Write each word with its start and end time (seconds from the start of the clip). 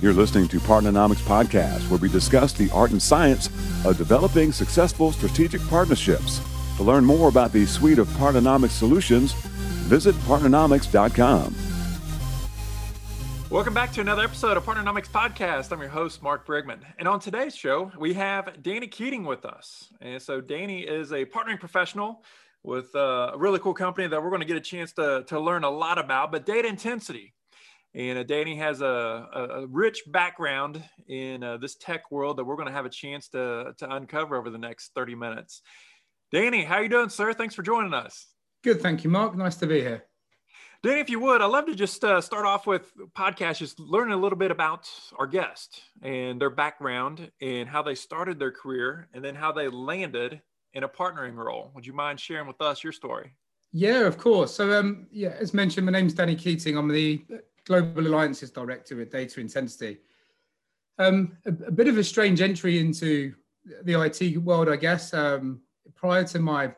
You're 0.00 0.14
listening 0.14 0.48
to 0.48 0.58
Partnernomics 0.60 1.20
Podcast, 1.26 1.90
where 1.90 1.98
we 1.98 2.08
discuss 2.08 2.54
the 2.54 2.70
art 2.70 2.90
and 2.90 3.02
science 3.02 3.48
of 3.84 3.98
developing 3.98 4.50
successful 4.50 5.12
strategic 5.12 5.60
partnerships. 5.68 6.40
To 6.78 6.82
learn 6.82 7.04
more 7.04 7.28
about 7.28 7.52
the 7.52 7.66
suite 7.66 7.98
of 7.98 8.08
Partnernomics 8.08 8.70
solutions, 8.70 9.34
visit 9.90 10.14
partnernomics.com. 10.24 11.54
Welcome 13.50 13.74
back 13.74 13.92
to 13.92 14.00
another 14.00 14.22
episode 14.22 14.56
of 14.56 14.64
Partnernomics 14.64 15.10
Podcast. 15.10 15.70
I'm 15.70 15.80
your 15.82 15.90
host, 15.90 16.22
Mark 16.22 16.46
Brigman. 16.46 16.78
And 16.98 17.06
on 17.06 17.20
today's 17.20 17.54
show, 17.54 17.92
we 17.98 18.14
have 18.14 18.62
Danny 18.62 18.86
Keating 18.86 19.24
with 19.24 19.44
us. 19.44 19.92
And 20.00 20.22
so, 20.22 20.40
Danny 20.40 20.80
is 20.80 21.12
a 21.12 21.26
partnering 21.26 21.60
professional 21.60 22.24
with 22.62 22.94
uh, 22.94 23.32
a 23.34 23.38
really 23.38 23.58
cool 23.58 23.74
company 23.74 24.06
that 24.08 24.22
we're 24.22 24.30
going 24.30 24.40
to 24.40 24.48
get 24.48 24.56
a 24.56 24.60
chance 24.60 24.94
to, 24.94 25.24
to 25.26 25.38
learn 25.38 25.64
a 25.64 25.70
lot 25.70 25.98
about, 25.98 26.32
but 26.32 26.46
data 26.46 26.68
intensity. 26.68 27.34
And 27.94 28.18
uh, 28.18 28.22
Danny 28.22 28.56
has 28.56 28.82
a, 28.82 28.86
a, 28.86 29.44
a, 29.62 29.66
rich 29.66 30.02
background 30.06 30.82
in 31.08 31.42
uh, 31.42 31.56
this 31.56 31.74
tech 31.74 32.10
world 32.10 32.36
that 32.36 32.44
we're 32.44 32.54
going 32.54 32.68
to 32.68 32.72
have 32.72 32.86
a 32.86 32.90
chance 32.90 33.28
to, 33.30 33.74
to 33.78 33.94
uncover 33.94 34.36
over 34.36 34.48
the 34.48 34.58
next 34.58 34.92
30 34.94 35.16
minutes. 35.16 35.62
Danny, 36.30 36.62
how 36.62 36.76
are 36.76 36.82
you 36.84 36.88
doing, 36.88 37.08
sir? 37.08 37.32
Thanks 37.32 37.54
for 37.54 37.62
joining 37.62 37.92
us. 37.92 38.28
Good, 38.62 38.80
thank 38.80 39.02
you, 39.02 39.10
Mark. 39.10 39.36
Nice 39.36 39.56
to 39.56 39.66
be 39.66 39.80
here. 39.80 40.04
Danny, 40.82 41.00
if 41.00 41.10
you 41.10 41.20
would, 41.20 41.42
I'd 41.42 41.46
love 41.46 41.66
to 41.66 41.74
just 41.74 42.02
uh, 42.04 42.20
start 42.20 42.46
off 42.46 42.66
with 42.66 42.90
podcast, 43.18 43.58
just 43.58 43.78
learning 43.80 44.14
a 44.14 44.16
little 44.16 44.38
bit 44.38 44.50
about 44.50 44.88
our 45.18 45.26
guest 45.26 45.82
and 46.00 46.40
their 46.40 46.48
background 46.48 47.30
and 47.42 47.68
how 47.68 47.82
they 47.82 47.94
started 47.94 48.38
their 48.38 48.52
career 48.52 49.08
and 49.12 49.22
then 49.22 49.34
how 49.34 49.52
they 49.52 49.68
landed 49.68 50.40
in 50.72 50.84
a 50.84 50.88
partnering 50.88 51.34
role. 51.34 51.70
Would 51.74 51.86
you 51.86 51.92
mind 51.92 52.20
sharing 52.20 52.46
with 52.46 52.62
us 52.62 52.82
your 52.82 52.92
story? 52.92 53.34
Yeah, 53.72 54.06
of 54.06 54.16
course. 54.16 54.54
So, 54.54 54.78
um, 54.78 55.06
yeah, 55.10 55.34
as 55.38 55.52
mentioned, 55.52 55.86
my 55.86 55.92
name's 55.92 56.14
Danny 56.14 56.34
Keating. 56.34 56.76
I'm 56.76 56.88
the 56.88 57.22
Global 57.70 58.08
Alliances 58.08 58.50
Director 58.50 59.00
at 59.00 59.12
Data 59.12 59.40
Intensity. 59.40 59.98
Um, 60.98 61.36
a, 61.46 61.50
a, 61.50 61.70
bit 61.70 61.86
of 61.86 61.98
a 61.98 62.02
strange 62.02 62.40
entry 62.40 62.80
into 62.80 63.32
the 63.84 64.02
IT 64.02 64.38
world, 64.38 64.68
I 64.68 64.74
guess. 64.74 65.14
Um, 65.14 65.60
prior 65.94 66.24
to 66.24 66.40
my 66.40 66.74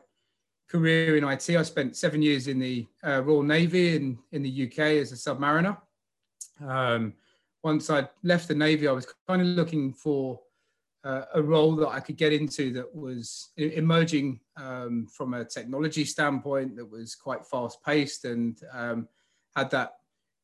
career 0.69 1.17
in 1.17 1.23
IT, 1.23 1.49
I 1.49 1.63
spent 1.63 1.97
seven 1.97 2.21
years 2.21 2.47
in 2.47 2.59
the 2.59 2.85
uh, 3.03 3.23
Royal 3.23 3.41
Navy 3.41 3.95
in, 3.95 4.19
in 4.33 4.43
the 4.43 4.67
UK 4.67 4.79
as 5.01 5.11
a 5.11 5.15
submariner. 5.15 5.75
Um, 6.63 7.13
once 7.63 7.89
I 7.89 8.07
left 8.21 8.47
the 8.47 8.53
Navy, 8.53 8.87
I 8.87 8.91
was 8.91 9.07
kind 9.27 9.41
of 9.41 9.47
looking 9.47 9.93
for 9.93 10.41
uh, 11.03 11.23
a 11.33 11.41
role 11.41 11.75
that 11.77 11.89
I 11.89 12.01
could 12.01 12.17
get 12.17 12.33
into 12.33 12.71
that 12.73 12.95
was 12.95 13.49
emerging 13.57 14.41
um, 14.57 15.07
from 15.07 15.33
a 15.33 15.43
technology 15.43 16.05
standpoint 16.05 16.75
that 16.75 16.85
was 16.85 17.15
quite 17.15 17.47
fast 17.47 17.83
paced 17.83 18.25
and 18.25 18.61
um, 18.71 19.07
had 19.55 19.71
that 19.71 19.95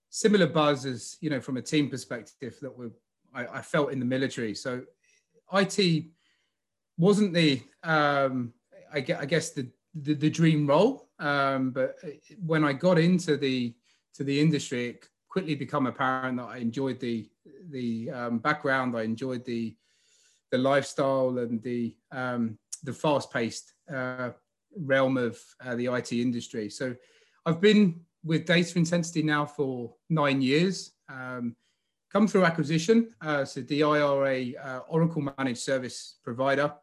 similar 0.09 0.47
buzz 0.47 0.85
as 0.85 1.17
you 1.21 1.29
know 1.29 1.39
from 1.39 1.57
a 1.57 1.61
team 1.61 1.89
perspective 1.89 2.57
that 2.61 2.75
we 2.75 2.87
I, 3.33 3.45
I, 3.45 3.61
felt 3.61 3.91
in 3.91 3.99
the 3.99 4.05
military. 4.05 4.55
So 4.55 4.81
IT 5.53 6.05
wasn't 6.97 7.33
the 7.33 7.61
um, 7.83 8.53
I, 8.93 9.01
guess, 9.01 9.19
I 9.21 9.25
guess 9.25 9.49
the, 9.51 9.67
the, 9.93 10.15
the 10.15 10.29
dream 10.29 10.65
role, 10.65 11.09
um, 11.19 11.71
but 11.71 11.95
when 12.45 12.63
I 12.63 12.73
got 12.73 12.97
into 12.97 13.37
the 13.37 13.75
to 14.15 14.23
the 14.23 14.39
industry, 14.39 14.89
it 14.89 15.07
quickly 15.29 15.55
become 15.55 15.85
apparent 15.85 16.37
that 16.37 16.47
I 16.47 16.57
enjoyed 16.57 16.99
the 16.99 17.29
the 17.69 18.09
um, 18.11 18.39
background. 18.39 18.97
I 18.97 19.03
enjoyed 19.03 19.45
the 19.45 19.75
the 20.51 20.57
lifestyle 20.57 21.37
and 21.37 21.61
the 21.61 21.95
um, 22.11 22.57
the 22.83 22.93
fast 22.93 23.31
paced 23.31 23.73
uh, 23.93 24.31
realm 24.75 25.17
of 25.17 25.39
uh, 25.63 25.75
the 25.75 25.87
IT 25.87 26.11
industry. 26.11 26.69
So 26.69 26.95
I've 27.45 27.61
been 27.61 28.01
with 28.23 28.45
Data 28.45 28.77
Intensity 28.77 29.23
now 29.23 29.45
for 29.45 29.95
nine 30.09 30.41
years. 30.41 30.91
Um, 31.09 31.55
come 32.11 32.27
through 32.27 32.45
acquisition. 32.45 33.09
Uh, 33.21 33.45
so 33.45 33.61
DI 33.61 33.83
are 33.83 34.25
uh, 34.25 34.79
Oracle 34.87 35.31
managed 35.37 35.59
service 35.59 36.17
provider, 36.23 36.73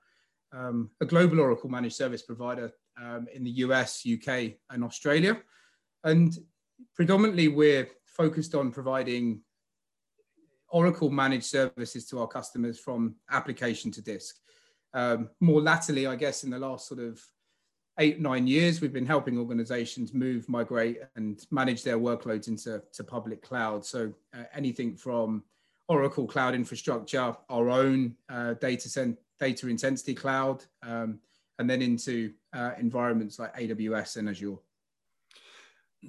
um, 0.53 0.91
a 1.01 1.05
global 1.05 1.41
Oracle 1.41 1.69
managed 1.69 1.97
service 1.97 2.23
provider 2.23 2.73
um, 3.01 3.27
in 3.35 3.45
the 3.45 3.51
US, 3.51 4.07
UK, 4.07 4.53
and 4.71 4.85
Australia. 4.85 5.41
And 6.05 6.37
predominantly, 6.95 7.49
we're 7.49 7.89
focused 8.05 8.55
on 8.55 8.71
providing 8.71 9.43
Oracle 10.69 11.11
managed 11.11 11.47
services 11.47 12.07
to 12.07 12.21
our 12.21 12.27
customers 12.27 12.79
from 12.79 13.17
application 13.31 13.91
to 13.93 14.03
disk. 14.03 14.37
Um, 14.95 15.31
more 15.41 15.61
latterly, 15.61 16.07
I 16.07 16.17
guess, 16.17 16.45
in 16.45 16.51
the 16.51 16.59
last 16.59 16.89
sort 16.89 17.01
of 17.01 17.21
eight, 17.99 18.21
nine 18.21 18.47
years, 18.47 18.81
we've 18.81 18.93
been 18.93 19.07
helping 19.07 19.39
organizations 19.39 20.13
move, 20.13 20.49
migrate, 20.49 21.01
and 21.17 21.45
manage 21.51 21.83
their 21.83 21.99
workloads 21.99 22.49
into 22.49 22.83
to 22.93 23.05
public 23.05 23.43
cloud. 23.43 23.85
So 23.85 24.13
uh, 24.35 24.45
anything 24.55 24.97
from 24.97 25.45
Oracle 25.89 26.27
Cloud 26.27 26.55
Infrastructure, 26.55 27.35
our 27.49 27.71
own 27.71 28.15
uh, 28.29 28.55
data, 28.55 28.89
cent- 28.89 29.19
data 29.41 29.69
intensity 29.69 30.15
cloud, 30.15 30.65
um, 30.83 31.21
and 31.59 31.71
then 31.71 31.81
into 31.81 32.33
uh, 32.53 32.73
environments 32.79 33.39
like 33.39 33.57
AWS 33.57 34.17
and 34.17 34.29
Azure. 34.29 34.57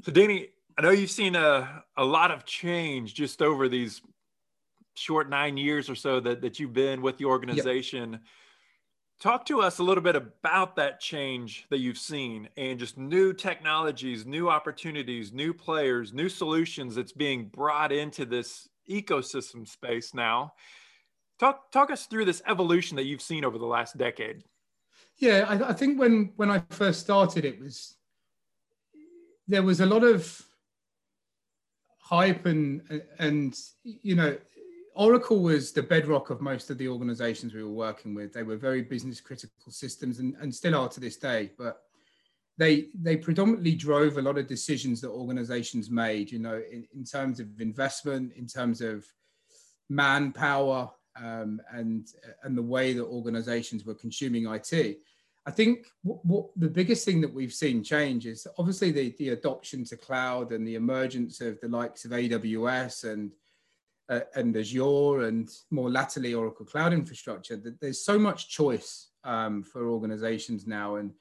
So, 0.03 0.11
Danny, 0.11 0.49
I 0.77 0.81
know 0.81 0.89
you've 0.89 1.09
seen 1.09 1.35
a, 1.35 1.83
a 1.95 2.03
lot 2.03 2.31
of 2.31 2.43
change 2.43 3.13
just 3.13 3.41
over 3.41 3.69
these 3.69 4.01
short 4.95 5.29
nine 5.29 5.55
years 5.55 5.89
or 5.89 5.95
so 5.95 6.19
that, 6.19 6.41
that 6.41 6.59
you've 6.59 6.73
been 6.73 7.01
with 7.01 7.17
the 7.17 7.25
organization. 7.25 8.13
Yep 8.13 8.21
Talk 9.19 9.47
to 9.47 9.61
us 9.61 9.79
a 9.79 9.83
little 9.83 10.03
bit 10.03 10.15
about 10.15 10.75
that 10.75 10.99
change 10.99 11.65
that 11.71 11.79
you've 11.79 11.97
seen 11.97 12.49
and 12.55 12.77
just 12.77 12.99
new 12.99 13.33
technologies, 13.33 14.27
new 14.27 14.47
opportunities, 14.47 15.33
new 15.33 15.55
players, 15.55 16.13
new 16.13 16.29
solutions 16.29 16.93
that's 16.93 17.13
being 17.13 17.47
brought 17.47 17.91
into 17.91 18.25
this 18.25 18.69
ecosystem 18.87 19.67
space 19.67 20.13
now. 20.13 20.53
Talk, 21.39 21.71
talk 21.71 21.89
us 21.89 22.05
through 22.05 22.25
this 22.25 22.43
evolution 22.47 22.95
that 22.97 23.05
you've 23.05 23.21
seen 23.21 23.43
over 23.43 23.57
the 23.57 23.65
last 23.65 23.97
decade. 23.97 24.43
Yeah, 25.17 25.45
I, 25.47 25.69
I 25.69 25.73
think 25.73 25.99
when 25.99 26.33
when 26.35 26.51
I 26.51 26.61
first 26.69 26.99
started, 26.99 27.43
it 27.43 27.59
was 27.59 27.95
there 29.47 29.63
was 29.63 29.79
a 29.79 29.85
lot 29.85 30.03
of 30.03 30.43
hype 31.99 32.45
and 32.45 33.01
and 33.17 33.57
you 33.83 34.15
know 34.15 34.37
Oracle 34.97 35.39
was 35.39 35.71
the 35.71 35.83
bedrock 35.83 36.31
of 36.31 36.41
most 36.41 36.71
of 36.71 36.79
the 36.79 36.87
organizations 36.87 37.53
we 37.53 37.63
were 37.63 37.69
working 37.69 38.15
with. 38.15 38.33
They 38.33 38.41
were 38.41 38.57
very 38.57 38.81
business 38.81 39.21
critical 39.21 39.71
systems 39.71 40.17
and, 40.17 40.35
and 40.41 40.53
still 40.53 40.75
are 40.75 40.89
to 40.89 40.99
this 40.99 41.17
day, 41.17 41.51
but 41.55 41.83
they 42.57 42.87
they 42.99 43.15
predominantly 43.15 43.75
drove 43.75 44.17
a 44.17 44.21
lot 44.21 44.39
of 44.39 44.47
decisions 44.47 44.99
that 45.01 45.09
organizations 45.09 45.91
made, 45.91 46.31
you 46.31 46.39
know, 46.39 46.61
in, 46.71 46.87
in 46.95 47.03
terms 47.03 47.39
of 47.39 47.61
investment, 47.61 48.33
in 48.33 48.47
terms 48.47 48.81
of 48.81 49.05
manpower, 49.89 50.89
um, 51.15 51.61
and 51.71 52.07
and 52.43 52.57
the 52.57 52.61
way 52.61 52.93
that 52.93 53.05
organizations 53.05 53.85
were 53.85 53.93
consuming 53.93 54.47
IT. 54.47 54.97
I 55.45 55.51
think 55.51 55.85
what, 56.03 56.25
what, 56.25 56.47
the 56.57 56.67
biggest 56.67 57.05
thing 57.05 57.21
that 57.21 57.33
we've 57.33 57.53
seen 57.53 57.81
change 57.81 58.25
is 58.25 58.45
obviously 58.57 58.91
the, 58.91 59.15
the 59.17 59.29
adoption 59.29 59.85
to 59.85 59.95
cloud 59.95 60.51
and 60.51 60.67
the 60.67 60.75
emergence 60.75 61.39
of 61.39 61.61
the 61.61 61.69
likes 61.69 62.03
of 62.03 62.11
AWS 62.11 63.09
and 63.09 63.31
uh, 64.09 64.21
and 64.35 64.55
Azure 64.55 65.21
and 65.21 65.49
more 65.71 65.89
latterly 65.89 66.33
Oracle 66.33 66.65
Cloud 66.65 66.93
Infrastructure, 66.93 67.57
that 67.57 67.79
there's 67.79 68.03
so 68.03 68.17
much 68.17 68.49
choice 68.49 69.09
um, 69.23 69.63
for 69.63 69.89
organizations 69.89 70.65
now. 70.65 70.95
And 70.95 71.11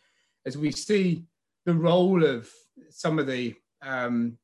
as 0.44 0.56
we 0.56 0.70
see 0.70 1.24
the 1.64 1.74
role 1.74 2.24
of 2.24 2.48
some 2.90 3.18
of 3.18 3.26
the 3.26 3.54
um, 3.82 4.38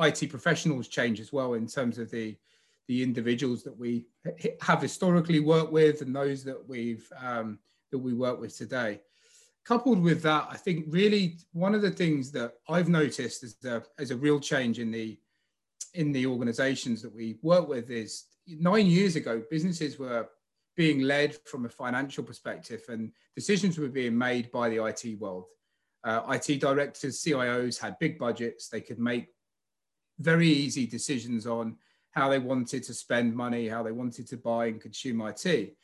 IT 0.00 0.30
professionals 0.30 0.88
change 0.88 1.20
as 1.20 1.32
well 1.32 1.54
in 1.54 1.66
terms 1.66 1.98
of 1.98 2.10
the 2.10 2.36
the 2.88 3.02
individuals 3.02 3.62
that 3.62 3.78
we 3.78 4.06
have 4.60 4.82
historically 4.82 5.38
worked 5.38 5.72
with 5.72 6.02
and 6.02 6.14
those 6.14 6.42
that 6.42 6.68
we've 6.68 7.10
um, 7.20 7.58
that 7.90 7.98
we 7.98 8.12
work 8.12 8.40
with 8.40 8.56
today. 8.56 9.00
Coupled 9.64 10.02
with 10.02 10.22
that, 10.22 10.48
I 10.50 10.56
think 10.56 10.86
really 10.88 11.38
one 11.52 11.74
of 11.74 11.82
the 11.82 11.90
things 11.90 12.32
that 12.32 12.54
I've 12.68 12.88
noticed 12.88 13.44
as 13.44 13.54
a, 13.64 13.82
as 13.98 14.10
a 14.10 14.16
real 14.16 14.40
change 14.40 14.80
in 14.80 14.90
the 14.90 15.16
in 15.94 16.12
the 16.12 16.26
organizations 16.26 17.02
that 17.02 17.14
we 17.14 17.38
work 17.42 17.68
with 17.68 17.90
is 17.90 18.24
nine 18.46 18.86
years 18.86 19.16
ago, 19.16 19.42
businesses 19.50 19.98
were 19.98 20.28
being 20.76 21.00
led 21.00 21.36
from 21.44 21.66
a 21.66 21.68
financial 21.68 22.24
perspective 22.24 22.82
and 22.88 23.12
decisions 23.36 23.78
were 23.78 23.88
being 23.88 24.16
made 24.16 24.50
by 24.50 24.68
the 24.68 24.84
IT 24.84 25.18
world. 25.18 25.44
Uh, 26.04 26.22
IT 26.30 26.60
directors, 26.60 27.22
CIOs 27.22 27.78
had 27.78 27.98
big 27.98 28.18
budgets. 28.18 28.68
They 28.68 28.80
could 28.80 28.98
make 28.98 29.28
very 30.18 30.48
easy 30.48 30.86
decisions 30.86 31.46
on 31.46 31.76
how 32.10 32.28
they 32.28 32.38
wanted 32.38 32.82
to 32.84 32.94
spend 32.94 33.34
money, 33.34 33.68
how 33.68 33.82
they 33.82 33.92
wanted 33.92 34.26
to 34.28 34.36
buy 34.36 34.66
and 34.66 34.80
consume 34.80 35.20
IT. 35.20 35.76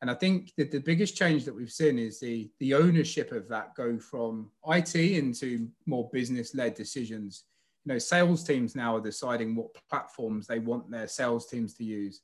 And 0.00 0.10
I 0.10 0.14
think 0.14 0.52
that 0.56 0.70
the 0.70 0.80
biggest 0.80 1.16
change 1.16 1.44
that 1.44 1.54
we've 1.54 1.70
seen 1.70 1.98
is 1.98 2.20
the, 2.20 2.50
the 2.60 2.74
ownership 2.74 3.32
of 3.32 3.48
that 3.48 3.74
go 3.74 3.98
from 3.98 4.50
IT 4.66 4.94
into 4.94 5.68
more 5.86 6.08
business 6.12 6.54
led 6.54 6.74
decisions 6.74 7.44
you 7.86 7.92
know, 7.92 7.98
sales 7.98 8.42
teams 8.42 8.74
now 8.74 8.96
are 8.96 9.00
deciding 9.00 9.54
what 9.54 9.68
platforms 9.88 10.48
they 10.48 10.58
want 10.58 10.90
their 10.90 11.06
sales 11.06 11.46
teams 11.46 11.72
to 11.74 11.84
use. 11.84 12.22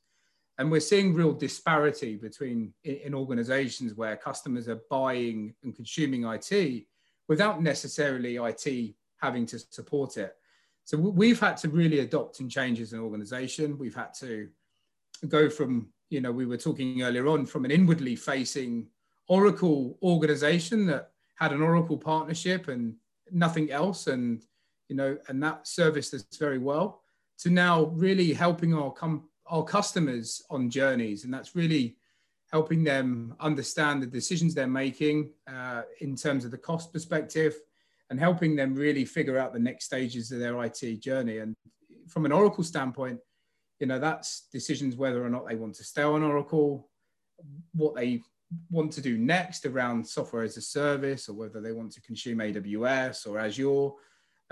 And 0.58 0.70
we're 0.70 0.80
seeing 0.80 1.14
real 1.14 1.32
disparity 1.32 2.16
between 2.16 2.74
in, 2.82 2.96
in 2.96 3.14
organizations 3.14 3.94
where 3.94 4.16
customers 4.16 4.68
are 4.68 4.80
buying 4.90 5.54
and 5.62 5.74
consuming 5.74 6.24
IT 6.24 6.86
without 7.28 7.62
necessarily 7.62 8.36
IT 8.36 8.94
having 9.18 9.46
to 9.46 9.58
support 9.58 10.16
it. 10.16 10.34
So 10.84 10.98
we've 10.98 11.38
had 11.38 11.56
to 11.58 11.68
really 11.68 12.00
adopt 12.00 12.40
and 12.40 12.50
change 12.50 12.80
as 12.80 12.92
an 12.92 12.98
organization. 12.98 13.78
We've 13.78 13.94
had 13.94 14.14
to 14.14 14.48
go 15.28 15.48
from, 15.48 15.90
you 16.10 16.20
know, 16.20 16.32
we 16.32 16.44
were 16.44 16.56
talking 16.56 17.02
earlier 17.02 17.28
on 17.28 17.46
from 17.46 17.64
an 17.64 17.70
inwardly 17.70 18.16
facing 18.16 18.88
Oracle 19.28 19.96
organization 20.02 20.86
that 20.86 21.12
had 21.36 21.52
an 21.52 21.62
Oracle 21.62 21.96
partnership 21.96 22.66
and 22.66 22.96
nothing 23.30 23.70
else, 23.70 24.08
and 24.08 24.44
you 24.92 24.98
know, 24.98 25.16
and 25.28 25.42
that 25.42 25.66
serviced 25.66 26.12
us 26.12 26.22
very 26.38 26.58
well, 26.58 27.00
to 27.38 27.48
now 27.48 27.84
really 27.94 28.34
helping 28.34 28.74
our 28.74 28.92
com- 28.92 29.26
our 29.46 29.64
customers 29.64 30.42
on 30.50 30.68
journeys, 30.68 31.24
and 31.24 31.32
that's 31.32 31.56
really 31.56 31.96
helping 32.50 32.84
them 32.84 33.34
understand 33.40 34.02
the 34.02 34.06
decisions 34.06 34.52
they're 34.52 34.66
making 34.66 35.30
uh, 35.50 35.80
in 36.00 36.14
terms 36.14 36.44
of 36.44 36.50
the 36.50 36.58
cost 36.58 36.92
perspective, 36.92 37.54
and 38.10 38.20
helping 38.20 38.54
them 38.54 38.74
really 38.74 39.06
figure 39.06 39.38
out 39.38 39.54
the 39.54 39.58
next 39.58 39.86
stages 39.86 40.30
of 40.30 40.40
their 40.40 40.62
IT 40.62 41.00
journey. 41.00 41.38
And 41.38 41.54
from 42.06 42.26
an 42.26 42.32
Oracle 42.32 42.62
standpoint, 42.62 43.18
you 43.80 43.86
know, 43.86 43.98
that's 43.98 44.48
decisions 44.52 44.96
whether 44.96 45.24
or 45.24 45.30
not 45.30 45.48
they 45.48 45.56
want 45.56 45.74
to 45.76 45.84
stay 45.84 46.02
on 46.02 46.22
Oracle, 46.22 46.90
what 47.72 47.94
they 47.94 48.20
want 48.70 48.92
to 48.92 49.00
do 49.00 49.16
next 49.16 49.64
around 49.64 50.06
software 50.06 50.42
as 50.42 50.58
a 50.58 50.60
service, 50.60 51.30
or 51.30 51.32
whether 51.32 51.62
they 51.62 51.72
want 51.72 51.92
to 51.92 52.02
consume 52.02 52.40
AWS 52.40 53.26
or 53.26 53.38
Azure, 53.38 53.92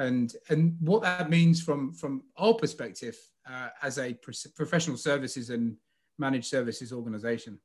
and 0.00 0.34
and 0.48 0.76
what 0.80 1.02
that 1.02 1.30
means 1.30 1.62
from 1.62 1.92
from 1.92 2.22
our 2.36 2.54
perspective 2.54 3.16
uh, 3.48 3.68
as 3.82 3.98
a 3.98 4.14
professional 4.56 4.96
services 4.96 5.50
and 5.50 5.76
managed 6.18 6.46
services 6.46 6.92
organization. 6.92 7.58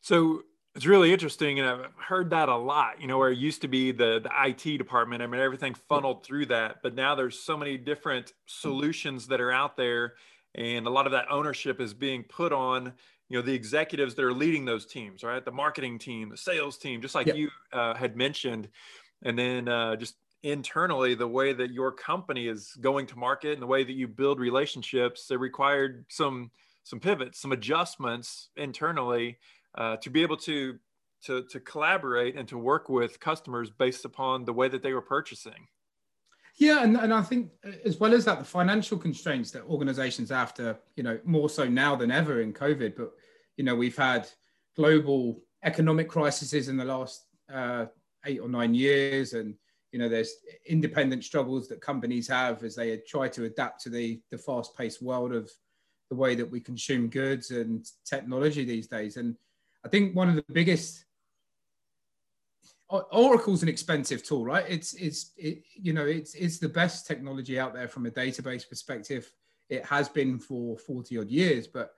So 0.00 0.42
it's 0.74 0.86
really 0.86 1.12
interesting, 1.12 1.58
and 1.58 1.68
I've 1.68 1.86
heard 1.96 2.30
that 2.30 2.48
a 2.48 2.56
lot. 2.56 3.00
You 3.00 3.06
know, 3.06 3.18
where 3.18 3.30
it 3.30 3.38
used 3.38 3.62
to 3.62 3.68
be 3.68 3.90
the 3.90 4.20
the 4.22 4.30
IT 4.46 4.76
department. 4.76 5.22
I 5.22 5.26
mean, 5.26 5.40
everything 5.40 5.74
funneled 5.88 6.24
through 6.24 6.46
that, 6.46 6.82
but 6.82 6.94
now 6.94 7.14
there's 7.14 7.38
so 7.38 7.56
many 7.56 7.78
different 7.78 8.34
solutions 8.46 9.26
that 9.28 9.40
are 9.40 9.50
out 9.52 9.76
there, 9.76 10.14
and 10.54 10.86
a 10.86 10.90
lot 10.90 11.06
of 11.06 11.12
that 11.12 11.26
ownership 11.30 11.80
is 11.80 11.94
being 11.94 12.22
put 12.24 12.52
on 12.52 12.92
you 13.30 13.38
know 13.38 13.42
the 13.42 13.54
executives 13.54 14.14
that 14.16 14.24
are 14.24 14.34
leading 14.34 14.66
those 14.66 14.84
teams, 14.84 15.24
right? 15.24 15.42
The 15.42 15.52
marketing 15.52 15.98
team, 15.98 16.28
the 16.28 16.36
sales 16.36 16.76
team, 16.76 17.00
just 17.00 17.14
like 17.14 17.28
yep. 17.28 17.36
you 17.36 17.50
uh, 17.72 17.94
had 17.94 18.16
mentioned, 18.16 18.68
and 19.22 19.38
then 19.38 19.66
uh, 19.68 19.96
just 19.96 20.16
internally 20.42 21.14
the 21.14 21.28
way 21.28 21.52
that 21.52 21.70
your 21.72 21.92
company 21.92 22.48
is 22.48 22.72
going 22.80 23.06
to 23.06 23.18
market 23.18 23.52
and 23.52 23.62
the 23.62 23.66
way 23.66 23.84
that 23.84 23.92
you 23.92 24.08
build 24.08 24.40
relationships. 24.40 25.30
It 25.30 25.38
required 25.38 26.04
some 26.08 26.50
some 26.82 27.00
pivots, 27.00 27.40
some 27.40 27.52
adjustments 27.52 28.48
internally 28.56 29.38
uh, 29.76 29.96
to 29.98 30.10
be 30.10 30.22
able 30.22 30.36
to 30.38 30.78
to 31.24 31.44
to 31.50 31.60
collaborate 31.60 32.36
and 32.36 32.48
to 32.48 32.58
work 32.58 32.88
with 32.88 33.20
customers 33.20 33.70
based 33.70 34.04
upon 34.04 34.44
the 34.44 34.52
way 34.52 34.68
that 34.68 34.82
they 34.82 34.92
were 34.92 35.02
purchasing. 35.02 35.66
Yeah, 36.56 36.82
and, 36.82 36.96
and 36.96 37.14
I 37.14 37.22
think 37.22 37.50
uh, 37.66 37.70
as 37.84 37.98
well 38.00 38.12
as 38.12 38.24
that, 38.24 38.38
the 38.38 38.44
financial 38.44 38.98
constraints 38.98 39.50
that 39.52 39.62
organizations 39.64 40.30
have 40.30 40.52
to, 40.54 40.78
you 40.96 41.02
know, 41.02 41.18
more 41.24 41.48
so 41.48 41.66
now 41.68 41.96
than 41.96 42.10
ever 42.10 42.42
in 42.42 42.52
COVID, 42.52 42.96
but 42.96 43.12
you 43.56 43.64
know, 43.64 43.74
we've 43.74 43.96
had 43.96 44.28
global 44.76 45.42
economic 45.64 46.08
crises 46.08 46.68
in 46.68 46.76
the 46.76 46.84
last 46.84 47.26
uh, 47.52 47.86
eight 48.24 48.40
or 48.40 48.48
nine 48.48 48.74
years, 48.74 49.34
and 49.34 49.54
you 49.92 49.98
know, 49.98 50.08
there's 50.08 50.34
independent 50.66 51.24
struggles 51.24 51.68
that 51.68 51.80
companies 51.80 52.28
have 52.28 52.62
as 52.62 52.76
they 52.76 52.96
try 53.08 53.28
to 53.28 53.44
adapt 53.44 53.82
to 53.82 53.90
the 53.90 54.20
the 54.30 54.38
fast-paced 54.38 55.02
world 55.02 55.32
of 55.32 55.50
the 56.10 56.16
way 56.16 56.34
that 56.34 56.50
we 56.50 56.60
consume 56.60 57.08
goods 57.08 57.50
and 57.50 57.86
technology 58.04 58.64
these 58.64 58.86
days. 58.86 59.16
And 59.16 59.36
I 59.84 59.88
think 59.88 60.14
one 60.14 60.28
of 60.28 60.36
the 60.36 60.44
biggest 60.52 61.04
Oracle's 62.90 63.62
an 63.62 63.68
expensive 63.68 64.24
tool, 64.24 64.44
right? 64.44 64.64
It's 64.68 64.94
it's 64.94 65.30
it, 65.36 65.62
you 65.74 65.92
know 65.92 66.04
it's 66.04 66.34
it's 66.34 66.58
the 66.58 66.68
best 66.68 67.06
technology 67.06 67.58
out 67.58 67.72
there 67.72 67.86
from 67.86 68.06
a 68.06 68.10
database 68.10 68.68
perspective. 68.68 69.32
It 69.68 69.84
has 69.84 70.08
been 70.08 70.40
for 70.40 70.76
forty 70.76 71.16
odd 71.16 71.30
years, 71.30 71.68
but 71.68 71.92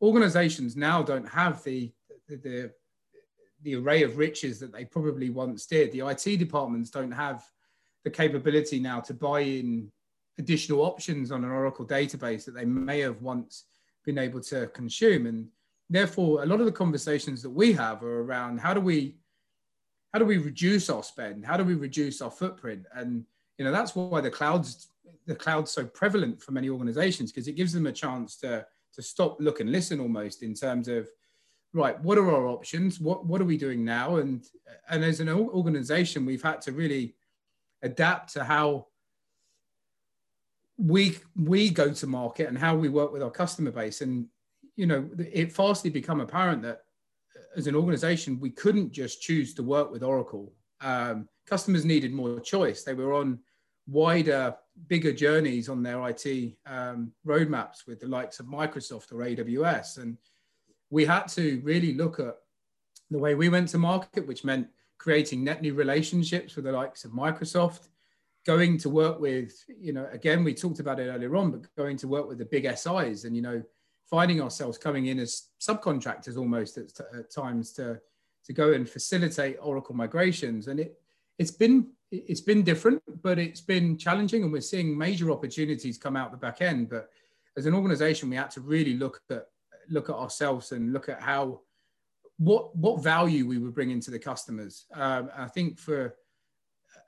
organizations 0.00 0.76
now 0.76 1.02
don't 1.02 1.28
have 1.28 1.62
the 1.62 1.92
the, 2.26 2.36
the 2.36 2.72
the 3.62 3.76
array 3.76 4.02
of 4.02 4.16
riches 4.16 4.58
that 4.60 4.72
they 4.72 4.84
probably 4.84 5.30
once 5.30 5.66
did. 5.66 5.92
The 5.92 6.06
IT 6.06 6.38
departments 6.38 6.90
don't 6.90 7.10
have 7.10 7.44
the 8.04 8.10
capability 8.10 8.80
now 8.80 9.00
to 9.00 9.14
buy 9.14 9.40
in 9.40 9.90
additional 10.38 10.80
options 10.80 11.30
on 11.30 11.44
an 11.44 11.50
Oracle 11.50 11.86
database 11.86 12.44
that 12.44 12.54
they 12.54 12.64
may 12.64 13.00
have 13.00 13.20
once 13.20 13.64
been 14.04 14.18
able 14.18 14.40
to 14.40 14.66
consume. 14.68 15.26
And 15.26 15.48
therefore, 15.88 16.42
a 16.42 16.46
lot 16.46 16.60
of 16.60 16.66
the 16.66 16.72
conversations 16.72 17.42
that 17.42 17.50
we 17.50 17.72
have 17.74 18.02
are 18.02 18.22
around 18.22 18.58
how 18.58 18.74
do 18.74 18.80
we 18.80 19.16
how 20.12 20.18
do 20.18 20.24
we 20.24 20.38
reduce 20.38 20.90
our 20.90 21.04
spend? 21.04 21.46
How 21.46 21.56
do 21.56 21.64
we 21.64 21.74
reduce 21.74 22.20
our 22.20 22.32
footprint? 22.32 22.84
And 22.94 23.24
you 23.58 23.64
know 23.64 23.72
that's 23.72 23.94
why 23.94 24.20
the 24.20 24.30
cloud's 24.30 24.88
the 25.26 25.34
cloud's 25.34 25.70
so 25.70 25.84
prevalent 25.84 26.42
for 26.42 26.52
many 26.52 26.68
organizations 26.68 27.30
because 27.30 27.46
it 27.46 27.52
gives 27.52 27.72
them 27.72 27.86
a 27.86 27.92
chance 27.92 28.36
to 28.38 28.66
to 28.94 29.02
stop, 29.02 29.36
look, 29.40 29.60
and 29.60 29.70
listen 29.70 30.00
almost 30.00 30.42
in 30.42 30.54
terms 30.54 30.88
of 30.88 31.08
right, 31.72 32.00
what 32.00 32.18
are 32.18 32.30
our 32.30 32.46
options? 32.46 33.00
What 33.00 33.26
what 33.26 33.40
are 33.40 33.46
we 33.46 33.56
doing 33.56 33.84
now? 33.84 34.16
And 34.16 34.44
and 34.88 35.04
as 35.04 35.20
an 35.20 35.28
organization, 35.28 36.26
we've 36.26 36.42
had 36.42 36.60
to 36.62 36.72
really 36.72 37.14
adapt 37.82 38.32
to 38.34 38.44
how 38.44 38.86
we 40.80 41.18
we 41.36 41.68
go 41.70 41.92
to 41.92 42.06
market 42.06 42.48
and 42.48 42.56
how 42.56 42.74
we 42.74 42.88
work 42.88 43.12
with 43.12 43.22
our 43.22 43.30
customer 43.30 43.70
base 43.70 44.00
and 44.00 44.26
you 44.76 44.86
know 44.86 45.08
it 45.18 45.52
fastly 45.52 45.90
become 45.90 46.20
apparent 46.20 46.62
that 46.62 46.82
as 47.54 47.66
an 47.66 47.74
organization 47.74 48.40
we 48.40 48.50
couldn't 48.50 48.90
just 48.90 49.20
choose 49.20 49.52
to 49.52 49.62
work 49.62 49.90
with 49.92 50.02
oracle 50.02 50.52
um, 50.80 51.28
customers 51.46 51.84
needed 51.84 52.12
more 52.12 52.40
choice 52.40 52.82
they 52.82 52.94
were 52.94 53.12
on 53.12 53.38
wider 53.86 54.54
bigger 54.86 55.12
journeys 55.12 55.68
on 55.68 55.82
their 55.82 55.98
it 55.98 56.56
um, 56.66 57.12
roadmaps 57.26 57.86
with 57.86 58.00
the 58.00 58.08
likes 58.08 58.40
of 58.40 58.46
microsoft 58.46 59.12
or 59.12 59.16
aws 59.16 59.98
and 59.98 60.16
we 60.90 61.04
had 61.04 61.26
to 61.28 61.60
really 61.64 61.94
look 61.94 62.20
at 62.20 62.36
the 63.10 63.18
way 63.18 63.34
we 63.34 63.48
went 63.48 63.68
to 63.68 63.78
market 63.78 64.26
which 64.26 64.44
meant 64.44 64.68
creating 64.98 65.42
net 65.42 65.62
new 65.62 65.74
relationships 65.74 66.56
with 66.56 66.64
the 66.64 66.72
likes 66.72 67.04
of 67.04 67.12
microsoft 67.12 67.88
going 68.46 68.78
to 68.78 68.88
work 68.88 69.20
with, 69.20 69.64
you 69.68 69.92
know, 69.92 70.08
again, 70.12 70.44
we 70.44 70.54
talked 70.54 70.80
about 70.80 70.98
it 70.98 71.08
earlier 71.08 71.36
on, 71.36 71.50
but 71.50 71.74
going 71.76 71.96
to 71.98 72.08
work 72.08 72.26
with 72.28 72.38
the 72.38 72.44
big 72.44 72.64
SIs 72.76 73.24
and, 73.24 73.36
you 73.36 73.42
know, 73.42 73.62
finding 74.08 74.40
ourselves 74.40 74.78
coming 74.78 75.06
in 75.06 75.18
as 75.18 75.48
subcontractors 75.60 76.36
almost 76.36 76.78
at, 76.78 76.90
at 77.16 77.30
times 77.30 77.72
to, 77.72 78.00
to 78.44 78.52
go 78.52 78.72
and 78.72 78.88
facilitate 78.88 79.56
Oracle 79.60 79.94
migrations. 79.94 80.68
And 80.68 80.80
it, 80.80 80.98
it's 81.38 81.50
been, 81.50 81.90
it's 82.10 82.40
been 82.40 82.62
different, 82.62 83.02
but 83.22 83.38
it's 83.38 83.60
been 83.60 83.96
challenging 83.96 84.42
and 84.42 84.52
we're 84.52 84.62
seeing 84.62 84.96
major 84.96 85.30
opportunities 85.30 85.98
come 85.98 86.16
out 86.16 86.30
the 86.30 86.36
back 86.36 86.60
end. 86.62 86.88
But 86.88 87.10
as 87.56 87.66
an 87.66 87.74
organization, 87.74 88.30
we 88.30 88.36
had 88.36 88.50
to 88.52 88.60
really 88.62 88.94
look 88.94 89.20
at, 89.30 89.46
look 89.90 90.08
at 90.08 90.14
ourselves 90.14 90.72
and 90.72 90.92
look 90.92 91.08
at 91.08 91.20
how, 91.20 91.60
what, 92.38 92.74
what 92.76 93.02
value 93.02 93.46
we 93.46 93.58
were 93.58 93.70
bringing 93.70 94.00
to 94.00 94.10
the 94.10 94.18
customers. 94.18 94.86
Um, 94.94 95.30
I 95.36 95.46
think 95.46 95.78
for, 95.78 96.14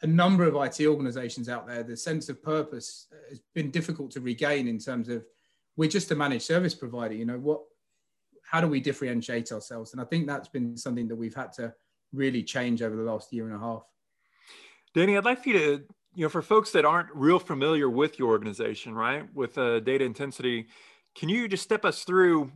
a 0.03 0.07
number 0.07 0.45
of 0.45 0.55
IT 0.57 0.85
organizations 0.87 1.49
out 1.49 1.67
there, 1.67 1.83
the 1.83 1.97
sense 1.97 2.29
of 2.29 2.43
purpose 2.43 3.07
has 3.31 3.41
been 3.55 3.71
difficult 3.71 4.11
to 4.13 4.21
regain 4.21 4.69
in 4.69 4.79
terms 4.79 5.09
of 5.09 5.25
we're 5.77 5.89
just 5.89 6.11
a 6.11 6.15
managed 6.15 6.45
service 6.45 6.75
provider. 6.75 7.15
You 7.15 7.25
know, 7.25 7.39
what, 7.39 7.61
how 8.43 8.61
do 8.61 8.67
we 8.67 8.81
differentiate 8.81 9.53
ourselves? 9.53 9.93
And 9.93 10.01
I 10.01 10.05
think 10.05 10.27
that's 10.27 10.49
been 10.49 10.77
something 10.77 11.09
that 11.09 11.17
we've 11.17 11.35
had 11.35 11.53
to 11.55 11.73
really 12.13 12.43
change 12.43 12.83
over 12.83 12.97
the 12.97 13.03
last 13.03 13.33
year 13.33 13.47
and 13.47 13.55
a 13.55 13.59
half. 13.59 13.85
Danny, 14.95 15.17
I'd 15.17 15.25
like 15.25 15.43
for 15.43 15.51
you 15.51 15.59
to, 15.59 15.85
you 16.15 16.23
know, 16.25 16.29
for 16.29 16.43
folks 16.43 16.73
that 16.73 16.85
aren't 16.85 17.09
real 17.15 17.39
familiar 17.39 17.89
with 17.89 18.19
your 18.19 18.29
organization, 18.29 18.95
right, 18.95 19.25
with 19.35 19.57
uh, 19.57 19.81
data 19.81 20.05
intensity, 20.05 20.67
can 21.15 21.29
you 21.29 21.49
just 21.49 21.63
step 21.63 21.85
us 21.85 22.05
through 22.05 22.51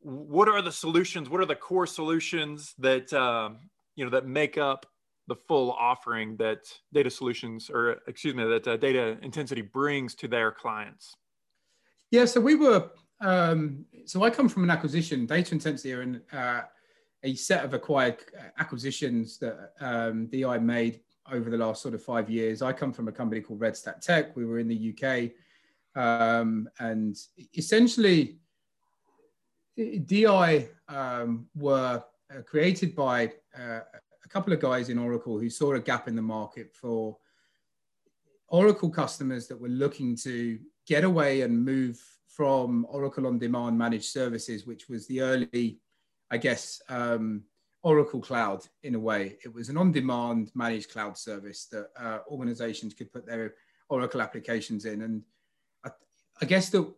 what 0.00 0.48
are 0.48 0.62
the 0.62 0.72
solutions? 0.72 1.28
What 1.28 1.40
are 1.40 1.46
the 1.46 1.56
core 1.56 1.86
solutions 1.86 2.74
that, 2.78 3.12
uh, 3.12 3.50
you 3.96 4.04
know, 4.04 4.10
that 4.10 4.26
make 4.26 4.58
up 4.58 4.86
the 5.28 5.36
full 5.36 5.72
offering 5.72 6.36
that 6.38 6.60
data 6.92 7.10
solutions 7.10 7.70
or 7.70 7.98
excuse 8.08 8.34
me 8.34 8.44
that 8.44 8.66
uh, 8.66 8.76
data 8.76 9.18
intensity 9.22 9.60
brings 9.60 10.14
to 10.16 10.28
their 10.28 10.50
clients? 10.50 11.14
Yeah 12.10 12.24
so 12.24 12.40
we 12.40 12.54
were 12.54 12.90
um, 13.20 13.84
so 14.06 14.22
i 14.22 14.30
come 14.30 14.48
from 14.48 14.64
an 14.64 14.70
acquisition 14.70 15.26
data 15.26 15.52
intensity 15.54 15.92
and 15.92 16.22
uh, 16.32 16.62
a 17.24 17.34
set 17.34 17.64
of 17.64 17.74
acquired 17.74 18.16
acquisitions 18.58 19.38
that 19.38 19.72
um, 19.80 20.26
di 20.28 20.44
made 20.58 21.00
over 21.30 21.50
the 21.50 21.58
last 21.58 21.82
sort 21.82 21.94
of 21.94 22.02
five 22.02 22.30
years. 22.30 22.62
I 22.62 22.72
come 22.72 22.92
from 22.92 23.08
a 23.08 23.12
company 23.12 23.42
called 23.42 23.60
redstack 23.60 24.00
tech. 24.00 24.34
We 24.34 24.46
were 24.46 24.58
in 24.58 24.68
the 24.68 24.94
uk 24.94 25.30
um, 25.94 26.68
and 26.78 27.16
essentially 27.56 28.38
di 29.78 30.26
um, 30.88 31.46
were 31.54 32.02
uh, 32.34 32.42
created 32.42 32.94
by 32.94 33.32
uh, 33.56 33.80
a 34.24 34.28
couple 34.28 34.52
of 34.52 34.60
guys 34.60 34.88
in 34.88 34.98
Oracle 34.98 35.38
who 35.38 35.48
saw 35.48 35.74
a 35.74 35.80
gap 35.80 36.08
in 36.08 36.16
the 36.16 36.22
market 36.22 36.74
for 36.74 37.16
Oracle 38.48 38.90
customers 38.90 39.46
that 39.46 39.60
were 39.60 39.68
looking 39.68 40.16
to 40.16 40.58
get 40.86 41.04
away 41.04 41.42
and 41.42 41.64
move 41.64 42.02
from 42.26 42.86
Oracle 42.88 43.26
on 43.26 43.38
demand 43.38 43.76
managed 43.76 44.06
services, 44.06 44.66
which 44.66 44.88
was 44.88 45.06
the 45.06 45.20
early, 45.20 45.80
I 46.30 46.38
guess, 46.38 46.80
um, 46.88 47.44
Oracle 47.82 48.20
Cloud 48.20 48.64
in 48.82 48.94
a 48.94 48.98
way. 48.98 49.38
It 49.44 49.52
was 49.52 49.68
an 49.68 49.76
on 49.76 49.92
demand 49.92 50.50
managed 50.54 50.90
cloud 50.90 51.16
service 51.16 51.66
that 51.66 51.88
uh, 51.96 52.18
organizations 52.28 52.94
could 52.94 53.12
put 53.12 53.26
their 53.26 53.54
Oracle 53.88 54.20
applications 54.20 54.84
in. 54.84 55.02
And 55.02 55.22
I 56.40 56.46
guess 56.46 56.68
that 56.70 56.88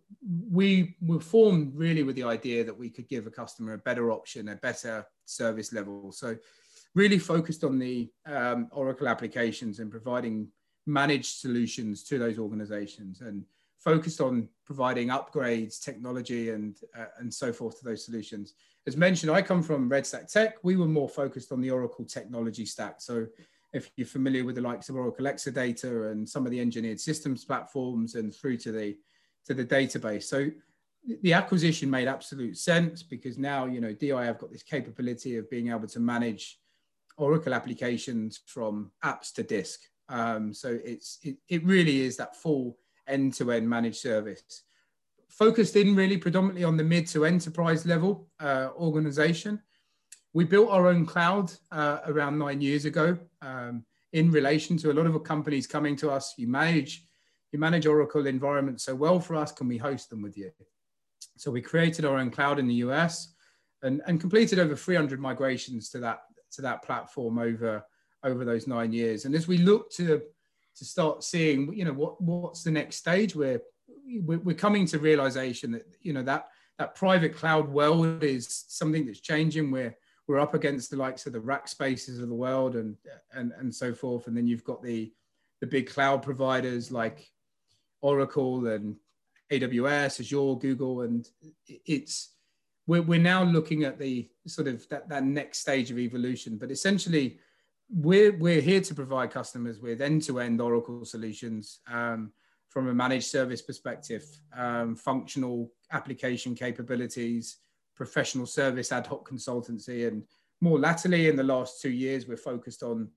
we 0.50 0.96
were 1.00 1.20
formed 1.20 1.72
really 1.74 2.02
with 2.02 2.16
the 2.16 2.24
idea 2.24 2.64
that 2.64 2.76
we 2.76 2.90
could 2.90 3.08
give 3.08 3.26
a 3.26 3.30
customer 3.30 3.74
a 3.74 3.78
better 3.78 4.10
option, 4.10 4.48
a 4.48 4.56
better 4.56 5.06
service 5.24 5.72
level. 5.72 6.12
So, 6.12 6.36
really 6.94 7.18
focused 7.18 7.62
on 7.64 7.78
the 7.78 8.10
um, 8.26 8.68
Oracle 8.72 9.08
applications 9.08 9.78
and 9.78 9.90
providing 9.90 10.48
managed 10.86 11.38
solutions 11.38 12.02
to 12.02 12.18
those 12.18 12.38
organizations 12.38 13.20
and 13.20 13.44
focused 13.78 14.20
on 14.20 14.48
providing 14.66 15.08
upgrades, 15.08 15.80
technology, 15.80 16.50
and, 16.50 16.76
uh, 16.98 17.06
and 17.18 17.32
so 17.32 17.52
forth 17.52 17.78
to 17.78 17.84
those 17.84 18.04
solutions. 18.04 18.54
As 18.86 18.96
mentioned, 18.96 19.32
I 19.32 19.40
come 19.40 19.62
from 19.62 19.88
Red 19.88 20.06
Stack 20.06 20.28
Tech. 20.28 20.56
We 20.62 20.76
were 20.76 20.88
more 20.88 21.08
focused 21.08 21.52
on 21.52 21.60
the 21.60 21.70
Oracle 21.70 22.04
technology 22.04 22.66
stack. 22.66 23.00
So, 23.00 23.26
if 23.72 23.90
you're 23.96 24.06
familiar 24.06 24.44
with 24.44 24.56
the 24.56 24.60
likes 24.60 24.88
of 24.88 24.96
Oracle 24.96 25.26
Exadata 25.26 26.10
and 26.10 26.28
some 26.28 26.44
of 26.44 26.50
the 26.50 26.60
engineered 26.60 27.00
systems 27.00 27.44
platforms 27.44 28.16
and 28.16 28.34
through 28.34 28.56
to 28.58 28.72
the 28.72 28.96
to 29.46 29.54
the 29.54 29.64
database. 29.64 30.24
So 30.24 30.50
the 31.22 31.32
acquisition 31.32 31.90
made 31.90 32.08
absolute 32.08 32.58
sense 32.58 33.02
because 33.02 33.38
now 33.38 33.66
you 33.66 33.80
know 33.80 33.92
DI 33.92 34.24
have 34.24 34.38
got 34.38 34.52
this 34.52 34.62
capability 34.62 35.36
of 35.36 35.50
being 35.50 35.70
able 35.70 35.88
to 35.88 36.00
manage 36.00 36.58
Oracle 37.16 37.54
applications 37.54 38.40
from 38.46 38.90
apps 39.04 39.32
to 39.34 39.42
disk. 39.42 39.80
Um, 40.08 40.52
so 40.52 40.78
it's 40.84 41.18
it, 41.22 41.36
it 41.48 41.64
really 41.64 42.02
is 42.02 42.16
that 42.16 42.36
full 42.36 42.78
end-to-end 43.08 43.68
managed 43.68 43.98
service 43.98 44.62
focused 45.28 45.74
in 45.74 45.96
really 45.96 46.16
predominantly 46.16 46.64
on 46.64 46.76
the 46.76 46.84
mid 46.84 47.06
to 47.06 47.24
enterprise 47.24 47.86
level 47.86 48.28
uh, 48.40 48.68
organization 48.76 49.60
we 50.32 50.44
built 50.44 50.70
our 50.70 50.86
own 50.86 51.06
cloud 51.06 51.52
uh, 51.72 51.98
around 52.06 52.38
nine 52.38 52.60
years 52.60 52.84
ago 52.84 53.18
um, 53.42 53.84
in 54.12 54.30
relation 54.30 54.76
to 54.78 54.90
a 54.90 54.94
lot 54.94 55.06
of 55.06 55.22
companies 55.24 55.66
coming 55.66 55.96
to 55.96 56.10
us. 56.10 56.34
You 56.36 56.46
manage, 56.46 57.06
you 57.52 57.58
manage 57.58 57.86
Oracle 57.86 58.26
environments 58.26 58.84
so 58.84 58.94
well 58.94 59.20
for 59.20 59.36
us. 59.36 59.52
Can 59.52 59.68
we 59.68 59.76
host 59.76 60.10
them 60.10 60.22
with 60.22 60.36
you? 60.36 60.50
So 61.36 61.50
we 61.50 61.60
created 61.60 62.04
our 62.04 62.16
own 62.16 62.30
cloud 62.30 62.58
in 62.58 62.68
the 62.68 62.74
US 62.86 63.34
and, 63.82 64.02
and 64.06 64.20
completed 64.20 64.58
over 64.58 64.76
300 64.76 65.20
migrations 65.20 65.88
to 65.90 65.98
that 66.00 66.20
to 66.52 66.62
that 66.62 66.82
platform 66.82 67.38
over 67.38 67.84
over 68.24 68.44
those 68.44 68.66
nine 68.66 68.92
years. 68.92 69.24
And 69.24 69.34
as 69.34 69.48
we 69.48 69.58
look 69.58 69.90
to 69.92 70.22
to 70.76 70.84
start 70.84 71.24
seeing, 71.24 71.72
you 71.74 71.84
know, 71.84 71.92
what 71.92 72.20
what's 72.20 72.62
the 72.62 72.70
next 72.70 72.96
stage, 72.96 73.34
we're 73.34 73.60
we're 74.24 74.56
coming 74.56 74.86
to 74.86 74.98
realization 74.98 75.72
that 75.72 75.86
you 76.00 76.12
know 76.12 76.22
that 76.22 76.48
that 76.78 76.94
private 76.94 77.34
cloud 77.34 77.68
world 77.68 78.22
is 78.22 78.64
something 78.68 79.06
that's 79.06 79.20
changing. 79.20 79.70
We're 79.70 79.96
we're 80.26 80.38
up 80.38 80.54
against 80.54 80.90
the 80.90 80.96
likes 80.96 81.26
of 81.26 81.32
the 81.32 81.40
Rackspaces 81.40 82.22
of 82.22 82.28
the 82.28 82.34
world 82.34 82.76
and 82.76 82.96
and 83.32 83.52
and 83.58 83.74
so 83.74 83.94
forth. 83.94 84.26
And 84.26 84.36
then 84.36 84.46
you've 84.46 84.64
got 84.64 84.82
the 84.82 85.12
the 85.60 85.66
big 85.66 85.90
cloud 85.90 86.22
providers 86.22 86.90
like 86.90 87.30
Oracle 88.00 88.66
and 88.66 88.96
AWS, 89.52 90.20
Azure, 90.20 90.58
Google, 90.58 91.02
and 91.02 91.28
it's 91.66 92.34
we're, 92.86 93.02
we're 93.02 93.20
now 93.20 93.42
looking 93.42 93.84
at 93.84 93.98
the 93.98 94.28
sort 94.46 94.68
of 94.68 94.88
that, 94.88 95.08
that 95.08 95.24
next 95.24 95.58
stage 95.58 95.90
of 95.90 95.98
evolution. 95.98 96.56
But 96.56 96.70
essentially, 96.70 97.38
we're 97.92 98.36
we're 98.36 98.60
here 98.60 98.80
to 98.80 98.94
provide 98.94 99.30
customers 99.30 99.80
with 99.80 100.00
end-to-end 100.00 100.60
Oracle 100.60 101.04
solutions 101.04 101.80
um, 101.90 102.32
from 102.68 102.88
a 102.88 102.94
managed 102.94 103.26
service 103.26 103.62
perspective, 103.62 104.24
um, 104.56 104.94
functional 104.94 105.72
application 105.92 106.54
capabilities, 106.54 107.58
professional 107.96 108.46
service 108.46 108.92
ad 108.92 109.06
hoc 109.06 109.28
consultancy. 109.28 110.06
And 110.06 110.22
more 110.60 110.78
latterly, 110.78 111.28
in 111.28 111.36
the 111.36 111.42
last 111.42 111.82
two 111.82 111.90
years, 111.90 112.28
we're 112.28 112.36
focused 112.36 112.82
on 112.82 113.08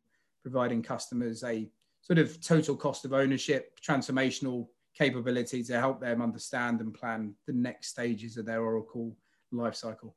providing 0.41 0.81
customers 0.81 1.43
a 1.43 1.69
sort 2.01 2.19
of 2.19 2.41
total 2.41 2.75
cost 2.75 3.05
of 3.05 3.13
ownership, 3.13 3.79
transformational 3.79 4.67
capability 4.97 5.63
to 5.63 5.79
help 5.79 5.99
them 5.99 6.21
understand 6.21 6.79
and 6.81 6.93
plan 6.93 7.35
the 7.47 7.53
next 7.53 7.89
stages 7.89 8.37
of 8.37 8.45
their 8.45 8.61
Oracle 8.61 9.15
lifecycle. 9.53 10.13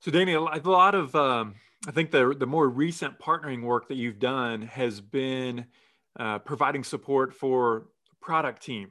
So, 0.00 0.10
Daniel, 0.10 0.48
a 0.52 0.58
lot 0.68 0.94
of, 0.94 1.14
um, 1.14 1.54
I 1.86 1.90
think 1.90 2.10
the, 2.10 2.34
the 2.38 2.46
more 2.46 2.68
recent 2.68 3.18
partnering 3.18 3.62
work 3.62 3.88
that 3.88 3.94
you've 3.94 4.18
done 4.18 4.62
has 4.62 5.00
been 5.00 5.66
uh, 6.18 6.38
providing 6.40 6.84
support 6.84 7.32
for 7.34 7.86
product 8.20 8.62
team. 8.62 8.90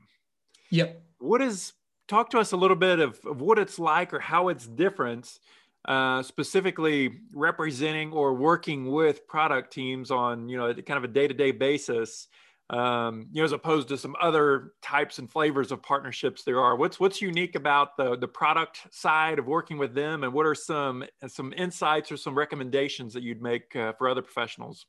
Yep. 0.72 1.02
What 1.20 1.42
is 1.42 1.74
talk 2.08 2.30
to 2.32 2.40
us 2.40 2.52
a 2.52 2.58
little 2.58 2.76
bit 2.76 3.00
of, 3.00 3.20
of 3.26 3.42
what 3.42 3.60
it's 3.60 3.80
like 3.80 4.14
or 4.14 4.20
how 4.20 4.50
it's 4.50 4.68
different, 4.68 5.40
uh, 5.86 6.24
specifically 6.24 7.20
representing 7.34 8.12
or 8.12 8.34
working 8.34 8.92
with 8.92 9.28
product 9.28 9.72
teams 9.72 10.12
on 10.12 10.50
you 10.50 10.58
know 10.58 10.74
kind 10.74 10.98
of 10.98 11.04
a 11.04 11.08
day-to-day 11.08 11.52
basis. 11.52 12.28
Um, 12.74 13.28
you 13.32 13.42
know, 13.42 13.46
as 13.46 13.52
opposed 13.52 13.88
to 13.90 13.98
some 14.00 14.16
other 14.20 14.74
types 14.82 15.20
and 15.20 15.30
flavors 15.30 15.72
of 15.72 15.84
partnerships 15.84 16.44
there 16.44 16.60
are. 16.60 16.76
What's 16.76 17.00
what's 17.00 17.22
unique 17.22 17.54
about 17.54 17.98
the 17.98 18.18
the 18.18 18.28
product 18.28 18.88
side 18.90 19.38
of 19.38 19.46
working 19.46 19.78
with 19.78 19.94
them, 19.94 20.24
and 20.24 20.34
what 20.34 20.48
are 20.48 20.56
some 20.56 21.04
some 21.28 21.54
insights 21.56 22.12
or 22.12 22.18
some 22.18 22.36
recommendations 22.36 23.14
that 23.14 23.22
you'd 23.22 23.44
make 23.44 23.76
uh, 23.76 23.94
for 23.94 24.10
other 24.10 24.24
professionals? 24.24 24.88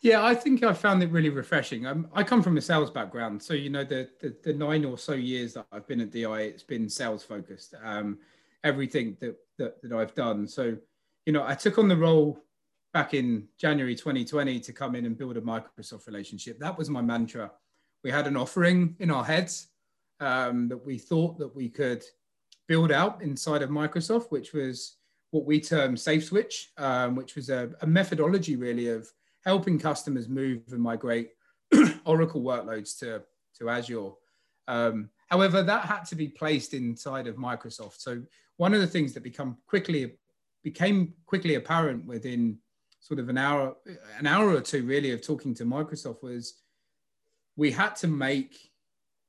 Yeah, 0.00 0.24
I 0.24 0.34
think 0.34 0.64
I 0.64 0.72
found 0.72 1.00
it 1.04 1.12
really 1.12 1.28
refreshing. 1.28 1.86
Um, 1.86 2.08
I 2.12 2.24
come 2.24 2.42
from 2.42 2.56
a 2.56 2.60
sales 2.60 2.90
background, 2.90 3.40
so 3.40 3.54
you 3.54 3.70
know 3.70 3.84
the, 3.84 4.08
the, 4.20 4.34
the 4.42 4.52
nine 4.52 4.84
or 4.84 4.98
so 4.98 5.12
years 5.12 5.54
that 5.54 5.66
I've 5.70 5.86
been 5.86 6.00
at 6.00 6.10
DI, 6.10 6.40
it's 6.40 6.64
been 6.64 6.88
sales 6.88 7.22
focused. 7.22 7.74
Um, 7.84 8.18
everything 8.64 9.16
that, 9.20 9.36
that 9.58 9.80
that 9.82 9.92
I've 9.92 10.14
done. 10.16 10.48
So, 10.48 10.76
you 11.24 11.32
know, 11.32 11.44
I 11.46 11.54
took 11.54 11.78
on 11.78 11.86
the 11.86 11.96
role 11.96 12.42
back 12.92 13.14
in 13.14 13.48
January 13.58 13.94
2020 13.94 14.60
to 14.60 14.72
come 14.72 14.94
in 14.94 15.06
and 15.06 15.16
build 15.16 15.36
a 15.36 15.40
Microsoft 15.40 16.06
relationship. 16.06 16.58
That 16.58 16.76
was 16.76 16.90
my 16.90 17.00
mantra. 17.00 17.50
We 18.04 18.10
had 18.10 18.26
an 18.26 18.36
offering 18.36 18.96
in 18.98 19.10
our 19.10 19.24
heads 19.24 19.68
um, 20.20 20.68
that 20.68 20.84
we 20.84 20.98
thought 20.98 21.38
that 21.38 21.54
we 21.54 21.68
could 21.68 22.04
build 22.68 22.92
out 22.92 23.22
inside 23.22 23.62
of 23.62 23.70
Microsoft, 23.70 24.30
which 24.30 24.52
was 24.52 24.96
what 25.30 25.46
we 25.46 25.60
term 25.60 25.94
SafeSwitch, 25.94 26.66
um, 26.76 27.14
which 27.14 27.34
was 27.34 27.48
a, 27.48 27.70
a 27.80 27.86
methodology 27.86 28.56
really 28.56 28.88
of 28.88 29.08
helping 29.44 29.78
customers 29.78 30.28
move 30.28 30.60
and 30.70 30.80
migrate 30.80 31.30
Oracle 32.04 32.42
workloads 32.42 32.98
to, 32.98 33.22
to 33.58 33.70
Azure. 33.70 34.10
Um, 34.68 35.08
however, 35.28 35.62
that 35.62 35.86
had 35.86 36.04
to 36.04 36.14
be 36.14 36.28
placed 36.28 36.74
inside 36.74 37.26
of 37.26 37.36
Microsoft. 37.36 38.00
So 38.00 38.22
one 38.58 38.74
of 38.74 38.80
the 38.80 38.86
things 38.86 39.14
that 39.14 39.22
become 39.22 39.56
quickly 39.66 40.14
became 40.62 41.14
quickly 41.26 41.56
apparent 41.56 42.06
within 42.06 42.58
sort 43.02 43.18
of 43.20 43.28
an 43.28 43.36
hour, 43.36 43.76
an 44.18 44.26
hour 44.26 44.48
or 44.48 44.60
two 44.60 44.84
really 44.84 45.10
of 45.10 45.20
talking 45.20 45.52
to 45.54 45.64
Microsoft 45.64 46.22
was 46.22 46.54
we 47.56 47.70
had 47.70 47.94
to 47.96 48.06
make 48.06 48.70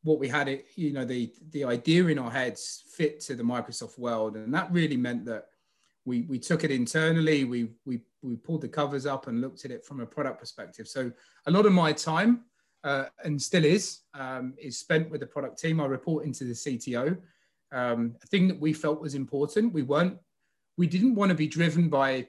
what 0.04 0.20
we 0.20 0.28
had 0.28 0.48
it, 0.48 0.66
you 0.76 0.94
know, 0.94 1.04
the 1.04 1.34
the 1.52 1.64
idea 1.64 2.06
in 2.08 2.20
our 2.20 2.30
heads 2.30 2.84
fit 2.88 3.20
to 3.22 3.36
the 3.36 3.44
Microsoft 3.44 3.98
world. 3.98 4.38
And 4.38 4.54
that 4.54 4.72
really 4.72 4.98
meant 4.98 5.26
that 5.26 5.48
we 6.06 6.22
we 6.22 6.38
took 6.38 6.64
it 6.64 6.72
internally. 6.72 7.46
We 7.46 7.70
we 7.86 8.02
we 8.22 8.36
pulled 8.36 8.62
the 8.62 8.70
covers 8.70 9.06
up 9.06 9.28
and 9.28 9.42
looked 9.42 9.66
at 9.66 9.72
it 9.72 9.84
from 9.84 10.02
a 10.02 10.06
product 10.06 10.40
perspective. 10.40 10.88
So 10.88 11.12
a 11.48 11.52
lot 11.52 11.66
of 11.66 11.74
my 11.74 11.94
time 11.94 12.44
uh, 12.84 13.06
and 13.24 13.42
still 13.42 13.66
is 13.66 14.02
um, 14.14 14.54
is 14.62 14.78
spent 14.78 15.10
with 15.10 15.22
the 15.22 15.28
product 15.28 15.58
team. 15.58 15.82
I 15.82 15.86
report 15.86 16.26
into 16.26 16.44
the 16.44 16.54
CTO. 16.54 17.18
Um, 17.72 18.16
a 18.22 18.28
thing 18.28 18.48
that 18.50 18.60
we 18.60 18.72
felt 18.72 19.02
was 19.02 19.16
important. 19.16 19.74
We 19.74 19.82
weren't 19.82 20.18
we 20.78 20.86
didn't 20.86 21.16
want 21.16 21.30
to 21.30 21.36
be 21.36 21.48
driven 21.48 21.90
by 21.90 22.28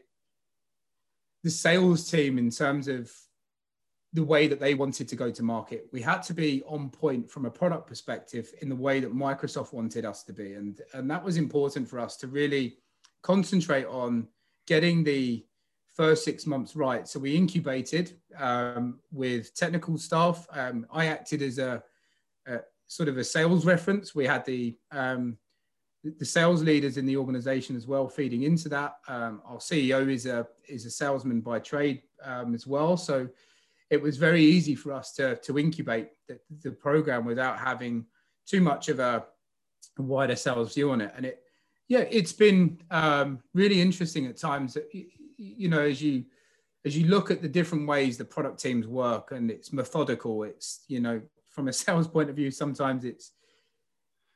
the 1.44 1.50
sales 1.50 2.10
team 2.10 2.38
in 2.38 2.50
terms 2.50 2.88
of 2.88 3.12
the 4.14 4.24
way 4.24 4.48
that 4.48 4.60
they 4.60 4.74
wanted 4.74 5.08
to 5.08 5.16
go 5.16 5.30
to 5.30 5.42
market. 5.42 5.86
We 5.92 6.00
had 6.00 6.22
to 6.22 6.34
be 6.34 6.62
on 6.66 6.88
point 6.88 7.30
from 7.30 7.44
a 7.44 7.50
product 7.50 7.86
perspective 7.86 8.52
in 8.62 8.68
the 8.68 8.76
way 8.76 9.00
that 9.00 9.14
Microsoft 9.14 9.72
wanted 9.72 10.04
us 10.04 10.22
to 10.24 10.32
be. 10.32 10.54
And, 10.54 10.80
and 10.94 11.10
that 11.10 11.22
was 11.22 11.36
important 11.36 11.88
for 11.88 12.00
us 12.00 12.16
to 12.18 12.28
really 12.28 12.78
concentrate 13.22 13.86
on 13.86 14.28
getting 14.66 15.04
the 15.04 15.44
first 15.92 16.24
six 16.24 16.46
months 16.46 16.74
right. 16.74 17.06
So 17.06 17.20
we 17.20 17.36
incubated 17.36 18.16
um, 18.38 19.00
with 19.12 19.54
technical 19.54 19.98
staff. 19.98 20.46
Um, 20.50 20.86
I 20.90 21.06
acted 21.06 21.42
as 21.42 21.58
a, 21.58 21.82
a, 22.46 22.60
sort 22.86 23.08
of 23.08 23.18
a 23.18 23.24
sales 23.24 23.66
reference. 23.66 24.14
We 24.14 24.26
had 24.26 24.44
the 24.44 24.78
um, 24.92 25.38
the 26.18 26.24
sales 26.24 26.62
leaders 26.62 26.96
in 26.98 27.06
the 27.06 27.16
organization 27.16 27.76
as 27.76 27.86
well 27.86 28.08
feeding 28.08 28.42
into 28.42 28.68
that. 28.68 28.96
Um, 29.08 29.40
our 29.46 29.56
CEO 29.56 30.10
is 30.10 30.26
a 30.26 30.46
is 30.68 30.84
a 30.84 30.90
salesman 30.90 31.40
by 31.40 31.58
trade 31.58 32.02
um, 32.22 32.54
as 32.54 32.66
well. 32.66 32.96
So 32.96 33.28
it 33.90 34.00
was 34.00 34.16
very 34.16 34.42
easy 34.42 34.74
for 34.74 34.92
us 34.92 35.12
to 35.14 35.36
to 35.36 35.58
incubate 35.58 36.08
the, 36.28 36.38
the 36.62 36.72
program 36.72 37.24
without 37.24 37.58
having 37.58 38.04
too 38.46 38.60
much 38.60 38.88
of 38.88 39.00
a 39.00 39.24
wider 39.98 40.36
sales 40.36 40.74
view 40.74 40.90
on 40.90 41.00
it. 41.00 41.12
And 41.16 41.26
it 41.26 41.40
yeah, 41.88 42.04
it's 42.10 42.32
been 42.32 42.80
um, 42.90 43.40
really 43.52 43.80
interesting 43.80 44.26
at 44.26 44.36
times. 44.36 44.74
That, 44.74 44.88
you 44.92 45.68
know, 45.68 45.80
as 45.80 46.02
you 46.02 46.24
as 46.84 46.96
you 46.96 47.06
look 47.06 47.30
at 47.30 47.40
the 47.40 47.48
different 47.48 47.88
ways 47.88 48.18
the 48.18 48.24
product 48.24 48.60
teams 48.60 48.86
work, 48.86 49.32
and 49.32 49.50
it's 49.50 49.72
methodical. 49.72 50.42
It's 50.42 50.84
you 50.88 51.00
know, 51.00 51.22
from 51.48 51.68
a 51.68 51.72
sales 51.84 52.08
point 52.08 52.28
of 52.28 52.36
view, 52.36 52.50
sometimes 52.50 53.04
it's 53.04 53.32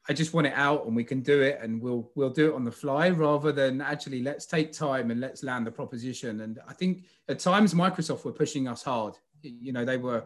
I 0.09 0.15
just 0.15 0.33
want 0.33 0.47
it 0.47 0.55
out 0.55 0.87
and 0.87 0.97
we 0.97 1.05
can 1.05 1.21
do 1.21 1.43
it 1.43 1.59
and 1.63 1.83
we'll 1.83 2.11
we'll 2.15 2.31
do 2.31 2.51
it 2.51 2.55
on 2.55 2.65
the 2.65 2.73
fly 2.73 3.11
rather 3.11 3.53
than 3.53 3.83
actually 3.83 4.23
let's 4.23 4.47
take 4.47 4.73
time 4.73 5.11
and 5.11 5.21
let's 5.21 5.43
land 5.43 5.67
the 5.67 5.71
proposition. 5.71 6.41
And 6.41 6.59
I 6.67 6.73
think 6.73 7.05
at 7.29 7.39
times 7.39 7.75
Microsoft 7.75 8.25
were 8.25 8.33
pushing 8.33 8.69
us 8.69 8.83
hard. 8.83 9.15
You 9.43 9.73
know, 9.73 9.85
they 9.85 9.99
were 9.99 10.25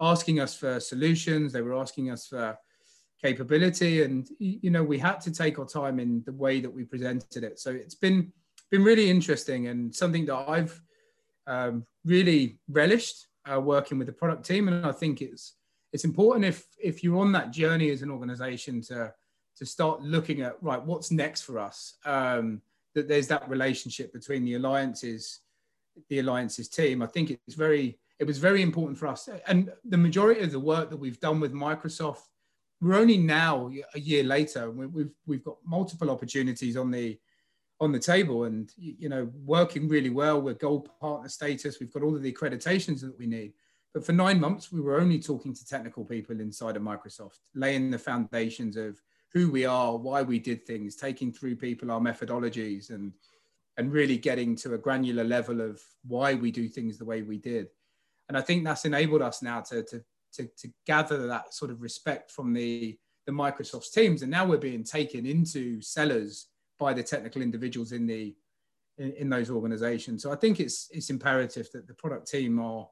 asking 0.00 0.40
us 0.40 0.56
for 0.56 0.80
solutions. 0.80 1.52
They 1.52 1.60
were 1.60 1.74
asking 1.74 2.10
us 2.10 2.26
for 2.26 2.56
capability. 3.22 4.02
And 4.02 4.26
you 4.38 4.70
know, 4.70 4.82
we 4.82 4.98
had 4.98 5.20
to 5.22 5.30
take 5.30 5.58
our 5.58 5.66
time 5.66 6.00
in 6.00 6.22
the 6.24 6.32
way 6.32 6.60
that 6.60 6.70
we 6.70 6.84
presented 6.84 7.44
it. 7.44 7.58
So 7.58 7.70
it's 7.70 7.94
been 7.94 8.32
been 8.70 8.84
really 8.84 9.10
interesting 9.10 9.68
and 9.68 9.94
something 9.94 10.26
that 10.26 10.36
I've 10.36 10.80
um, 11.46 11.86
really 12.04 12.58
relished 12.68 13.26
uh, 13.50 13.60
working 13.60 13.98
with 13.98 14.06
the 14.06 14.12
product 14.12 14.44
team. 14.44 14.68
And 14.68 14.86
I 14.86 14.92
think 14.92 15.20
it's 15.20 15.54
it's 15.92 16.04
important 16.04 16.44
if 16.44 16.66
if 16.82 17.02
you're 17.02 17.18
on 17.18 17.32
that 17.32 17.50
journey 17.50 17.90
as 17.90 18.02
an 18.02 18.10
organization 18.10 18.80
to 18.82 19.12
to 19.56 19.66
start 19.66 20.02
looking 20.02 20.42
at 20.42 20.62
right 20.62 20.82
what's 20.84 21.10
next 21.10 21.42
for 21.42 21.58
us? 21.58 21.96
Um, 22.04 22.62
that 22.94 23.08
there's 23.08 23.28
that 23.28 23.48
relationship 23.48 24.12
between 24.12 24.44
the 24.44 24.54
alliances 24.54 25.40
the 26.08 26.20
alliances 26.20 26.68
team. 26.68 27.02
I 27.02 27.06
think 27.06 27.30
it's 27.30 27.54
very 27.54 27.98
it 28.18 28.24
was 28.24 28.38
very 28.38 28.62
important 28.62 28.98
for 28.98 29.06
us. 29.06 29.28
And 29.46 29.72
the 29.84 29.96
majority 29.96 30.42
of 30.42 30.52
the 30.52 30.60
work 30.60 30.90
that 30.90 30.96
we've 30.96 31.20
done 31.20 31.40
with 31.40 31.52
microsoft 31.52 32.22
we're 32.80 32.94
only 32.94 33.18
now 33.18 33.72
a 33.94 33.98
year 33.98 34.22
later 34.22 34.70
we've 34.70 35.10
we've 35.26 35.44
got 35.44 35.56
multiple 35.64 36.10
opportunities 36.10 36.76
on 36.76 36.90
the 36.90 37.18
on 37.80 37.92
the 37.92 37.98
table. 37.98 38.44
And 38.44 38.70
you 38.76 39.08
know 39.08 39.30
working 39.44 39.88
really 39.88 40.10
well 40.10 40.40
with 40.40 40.58
gold 40.58 40.88
partner 41.00 41.28
status. 41.28 41.80
We've 41.80 41.92
got 41.92 42.02
all 42.02 42.14
of 42.14 42.22
the 42.22 42.32
accreditations 42.32 43.00
that 43.00 43.18
we 43.18 43.26
need 43.26 43.54
but 43.94 44.04
for 44.04 44.12
nine 44.12 44.40
months 44.40 44.70
we 44.72 44.80
were 44.80 45.00
only 45.00 45.18
talking 45.18 45.54
to 45.54 45.66
technical 45.66 46.04
people 46.04 46.40
inside 46.40 46.76
of 46.76 46.82
microsoft 46.82 47.40
laying 47.54 47.90
the 47.90 47.98
foundations 47.98 48.76
of 48.76 49.00
who 49.32 49.50
we 49.50 49.64
are 49.64 49.96
why 49.96 50.22
we 50.22 50.38
did 50.38 50.64
things 50.66 50.96
taking 50.96 51.32
through 51.32 51.56
people 51.56 51.90
our 51.90 52.00
methodologies 52.00 52.90
and 52.90 53.12
and 53.76 53.92
really 53.92 54.16
getting 54.16 54.56
to 54.56 54.74
a 54.74 54.78
granular 54.78 55.24
level 55.24 55.60
of 55.60 55.80
why 56.06 56.34
we 56.34 56.50
do 56.50 56.68
things 56.68 56.98
the 56.98 57.04
way 57.04 57.22
we 57.22 57.38
did 57.38 57.68
and 58.28 58.36
i 58.36 58.40
think 58.40 58.64
that's 58.64 58.84
enabled 58.84 59.22
us 59.22 59.42
now 59.42 59.60
to 59.60 59.82
to 59.82 60.02
to, 60.30 60.46
to 60.58 60.68
gather 60.86 61.26
that 61.26 61.54
sort 61.54 61.70
of 61.70 61.80
respect 61.80 62.30
from 62.30 62.52
the 62.52 62.98
the 63.26 63.32
microsoft 63.32 63.92
teams 63.92 64.22
and 64.22 64.30
now 64.30 64.44
we're 64.44 64.58
being 64.58 64.84
taken 64.84 65.26
into 65.26 65.80
sellers 65.80 66.48
by 66.78 66.92
the 66.92 67.02
technical 67.02 67.42
individuals 67.42 67.92
in 67.92 68.06
the 68.06 68.34
in, 68.98 69.12
in, 69.12 69.28
those 69.28 69.50
organizations. 69.50 70.22
So 70.22 70.32
I 70.32 70.36
think 70.36 70.60
it's 70.60 70.88
it's 70.90 71.10
imperative 71.10 71.68
that 71.72 71.86
the 71.86 71.94
product 71.94 72.28
team 72.28 72.58
are 72.58 72.88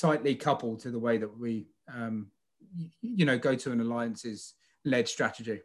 tightly 0.00 0.34
coupled 0.34 0.80
to 0.80 0.90
the 0.90 0.98
way 0.98 1.18
that 1.18 1.38
we 1.38 1.66
um, 1.92 2.28
you, 3.00 3.24
know 3.24 3.38
go 3.38 3.54
to 3.54 3.72
an 3.72 3.80
alliances 3.80 4.54
led 4.84 5.08
strategy. 5.08 5.60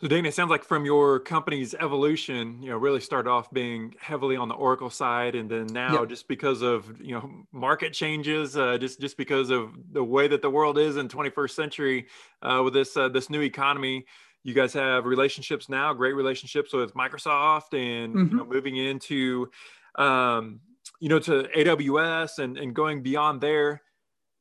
So 0.00 0.08
Dana, 0.08 0.28
it 0.28 0.34
sounds 0.34 0.50
like 0.50 0.64
from 0.64 0.84
your 0.84 1.20
company's 1.20 1.74
evolution, 1.74 2.60
you 2.60 2.70
know, 2.70 2.76
really 2.76 2.98
started 2.98 3.30
off 3.30 3.48
being 3.52 3.94
heavily 4.00 4.34
on 4.36 4.48
the 4.48 4.54
Oracle 4.54 4.90
side, 4.90 5.36
and 5.36 5.48
then 5.48 5.66
now 5.66 6.00
yep. 6.00 6.08
just 6.08 6.26
because 6.26 6.60
of 6.60 7.00
you 7.00 7.14
know 7.14 7.30
market 7.52 7.92
changes, 7.92 8.56
uh, 8.56 8.78
just 8.78 9.00
just 9.00 9.16
because 9.16 9.50
of 9.50 9.70
the 9.92 10.02
way 10.02 10.26
that 10.26 10.42
the 10.42 10.50
world 10.50 10.78
is 10.78 10.96
in 10.96 11.08
21st 11.08 11.50
century 11.50 12.06
uh, 12.42 12.60
with 12.64 12.74
this 12.74 12.96
uh, 12.96 13.08
this 13.08 13.30
new 13.30 13.42
economy, 13.42 14.04
you 14.42 14.54
guys 14.54 14.72
have 14.72 15.04
relationships 15.06 15.68
now, 15.68 15.92
great 15.92 16.14
relationships 16.14 16.72
with 16.72 16.94
Microsoft, 16.94 17.72
and 17.72 18.14
mm-hmm. 18.14 18.28
you 18.28 18.36
know, 18.38 18.44
moving 18.44 18.76
into 18.76 19.48
um, 19.94 20.60
you 21.02 21.08
know 21.08 21.18
to 21.18 21.48
AWS 21.56 22.38
and, 22.38 22.56
and 22.56 22.72
going 22.72 23.02
beyond 23.02 23.40
there. 23.40 23.82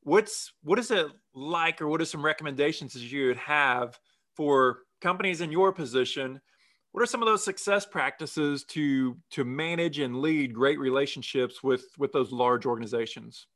What's 0.03 0.53
what 0.61 0.77
is 0.77 0.91
it 0.91 1.07
like, 1.33 1.81
or 1.81 1.87
what 1.87 1.99
are 2.01 2.05
some 2.05 2.23
recommendations 2.23 2.93
that 2.93 3.01
you 3.01 3.27
would 3.27 3.37
have 3.37 3.97
for 4.35 4.81
companies 5.01 5.41
in 5.41 5.51
your 5.51 5.73
position? 5.73 6.39
What 6.91 7.01
are 7.01 7.07
some 7.07 7.23
of 7.23 7.27
those 7.27 7.43
success 7.43 7.87
practices 7.87 8.63
to 8.65 9.17
to 9.31 9.43
manage 9.43 9.97
and 9.97 10.21
lead 10.21 10.53
great 10.53 10.77
relationships 10.77 11.63
with 11.63 11.83
with 11.97 12.11
those 12.11 12.31
large 12.31 12.67
organizations? 12.67 13.47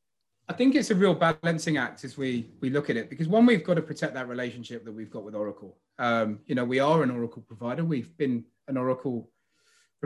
I 0.50 0.54
think 0.54 0.74
it's 0.74 0.90
a 0.90 0.96
real 0.96 1.14
balancing 1.14 1.78
act 1.78 2.04
as 2.06 2.18
we 2.18 2.50
we 2.60 2.72
look 2.72 2.90
at 2.90 2.98
it 2.98 3.12
because 3.12 3.28
one 3.28 3.46
we've 3.46 3.64
got 3.64 3.76
to 3.76 3.84
protect 3.84 4.16
that 4.16 4.28
relationship 4.28 4.84
that 4.84 4.92
we've 4.92 5.12
got 5.12 5.24
with 5.24 5.36
Oracle. 5.36 5.78
Um, 6.00 6.40
you 6.48 6.56
know, 6.56 6.66
we 6.66 6.80
are 6.80 7.04
an 7.04 7.12
Oracle 7.12 7.44
provider. 7.44 7.86
We've 7.86 8.18
been 8.18 8.46
an 8.68 8.78
Oracle 8.78 9.30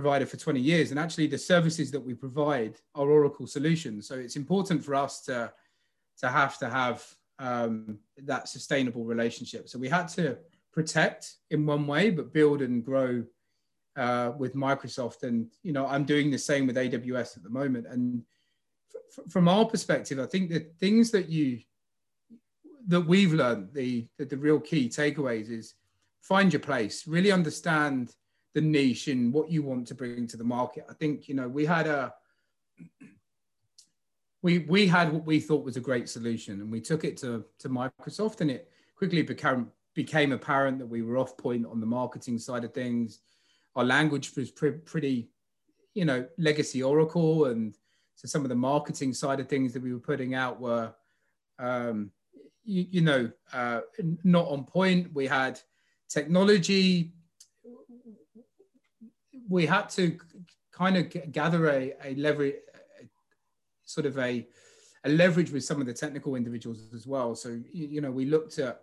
provider 0.01 0.25
for 0.25 0.37
20 0.37 0.61
years, 0.61 0.91
and 0.91 0.99
actually 0.99 1.27
the 1.27 1.37
services 1.37 1.91
that 1.91 1.99
we 1.99 2.13
provide 2.13 2.77
are 2.95 3.09
Oracle 3.09 3.47
solutions. 3.47 4.07
So 4.07 4.15
it's 4.15 4.37
important 4.37 4.83
for 4.83 4.95
us 4.95 5.21
to 5.25 5.51
to 6.19 6.27
have 6.27 6.57
to 6.59 6.69
have 6.69 7.05
um, 7.39 7.99
that 8.17 8.49
sustainable 8.49 9.03
relationship. 9.03 9.69
So 9.69 9.79
we 9.79 9.89
had 9.89 10.07
to 10.19 10.37
protect 10.71 11.35
in 11.51 11.65
one 11.65 11.85
way, 11.87 12.09
but 12.09 12.33
build 12.33 12.61
and 12.61 12.83
grow 12.83 13.23
uh, 13.95 14.31
with 14.37 14.55
Microsoft. 14.55 15.23
And 15.23 15.47
you 15.63 15.73
know, 15.73 15.85
I'm 15.85 16.05
doing 16.05 16.31
the 16.31 16.37
same 16.37 16.65
with 16.67 16.77
AWS 16.77 17.37
at 17.37 17.43
the 17.43 17.49
moment, 17.49 17.85
and 17.87 18.23
from 19.29 19.47
our 19.49 19.65
perspective, 19.65 20.19
I 20.19 20.27
think 20.27 20.49
the 20.49 20.65
things 20.79 21.11
that 21.11 21.27
you 21.29 21.59
that 22.87 23.01
we've 23.01 23.33
learned, 23.33 23.69
the, 23.73 24.07
the, 24.17 24.25
the 24.25 24.37
real 24.37 24.59
key 24.59 24.89
takeaways 24.89 25.51
is 25.51 25.75
find 26.21 26.51
your 26.51 26.61
place, 26.61 27.05
really 27.05 27.31
understand 27.31 28.15
the 28.53 28.61
niche 28.61 29.07
and 29.07 29.31
what 29.33 29.51
you 29.51 29.63
want 29.63 29.87
to 29.87 29.95
bring 29.95 30.27
to 30.27 30.37
the 30.37 30.43
market. 30.43 30.85
I 30.89 30.93
think 30.93 31.27
you 31.27 31.35
know 31.35 31.47
we 31.47 31.65
had 31.65 31.87
a 31.87 32.13
we 34.41 34.59
we 34.59 34.87
had 34.87 35.11
what 35.11 35.25
we 35.25 35.39
thought 35.39 35.65
was 35.65 35.77
a 35.77 35.81
great 35.81 36.09
solution, 36.09 36.61
and 36.61 36.71
we 36.71 36.81
took 36.81 37.03
it 37.03 37.17
to 37.17 37.45
to 37.59 37.69
Microsoft, 37.69 38.41
and 38.41 38.51
it 38.51 38.71
quickly 38.95 39.21
became 39.21 39.71
became 39.95 40.31
apparent 40.31 40.79
that 40.79 40.85
we 40.85 41.01
were 41.01 41.17
off 41.17 41.37
point 41.37 41.65
on 41.65 41.79
the 41.79 41.85
marketing 41.85 42.39
side 42.39 42.63
of 42.63 42.73
things. 42.73 43.19
Our 43.75 43.83
language 43.83 44.35
was 44.35 44.51
pre- 44.51 44.71
pretty, 44.71 45.29
you 45.93 46.05
know, 46.05 46.25
legacy 46.37 46.81
Oracle, 46.81 47.45
and 47.45 47.75
so 48.15 48.27
some 48.27 48.43
of 48.43 48.49
the 48.49 48.55
marketing 48.55 49.13
side 49.13 49.39
of 49.39 49.47
things 49.47 49.73
that 49.73 49.83
we 49.83 49.93
were 49.93 49.99
putting 49.99 50.35
out 50.35 50.59
were, 50.59 50.93
um, 51.57 52.11
you, 52.63 52.85
you, 52.91 53.01
know, 53.01 53.31
uh, 53.53 53.81
not 54.23 54.47
on 54.47 54.63
point. 54.63 55.13
We 55.13 55.27
had 55.27 55.59
technology. 56.09 57.13
We 59.49 59.65
had 59.65 59.89
to 59.91 60.17
kind 60.71 60.95
of 60.97 61.31
gather 61.31 61.69
a, 61.69 61.93
a 62.03 62.15
leverage, 62.15 62.55
sort 63.83 64.05
of 64.05 64.17
a, 64.17 64.47
a 65.03 65.09
leverage 65.09 65.51
with 65.51 65.63
some 65.63 65.81
of 65.81 65.87
the 65.87 65.93
technical 65.93 66.35
individuals 66.35 66.89
as 66.93 67.07
well. 67.07 67.35
So, 67.35 67.59
you, 67.71 67.99
know, 68.01 68.11
we 68.11 68.25
looked 68.25 68.59
at 68.59 68.81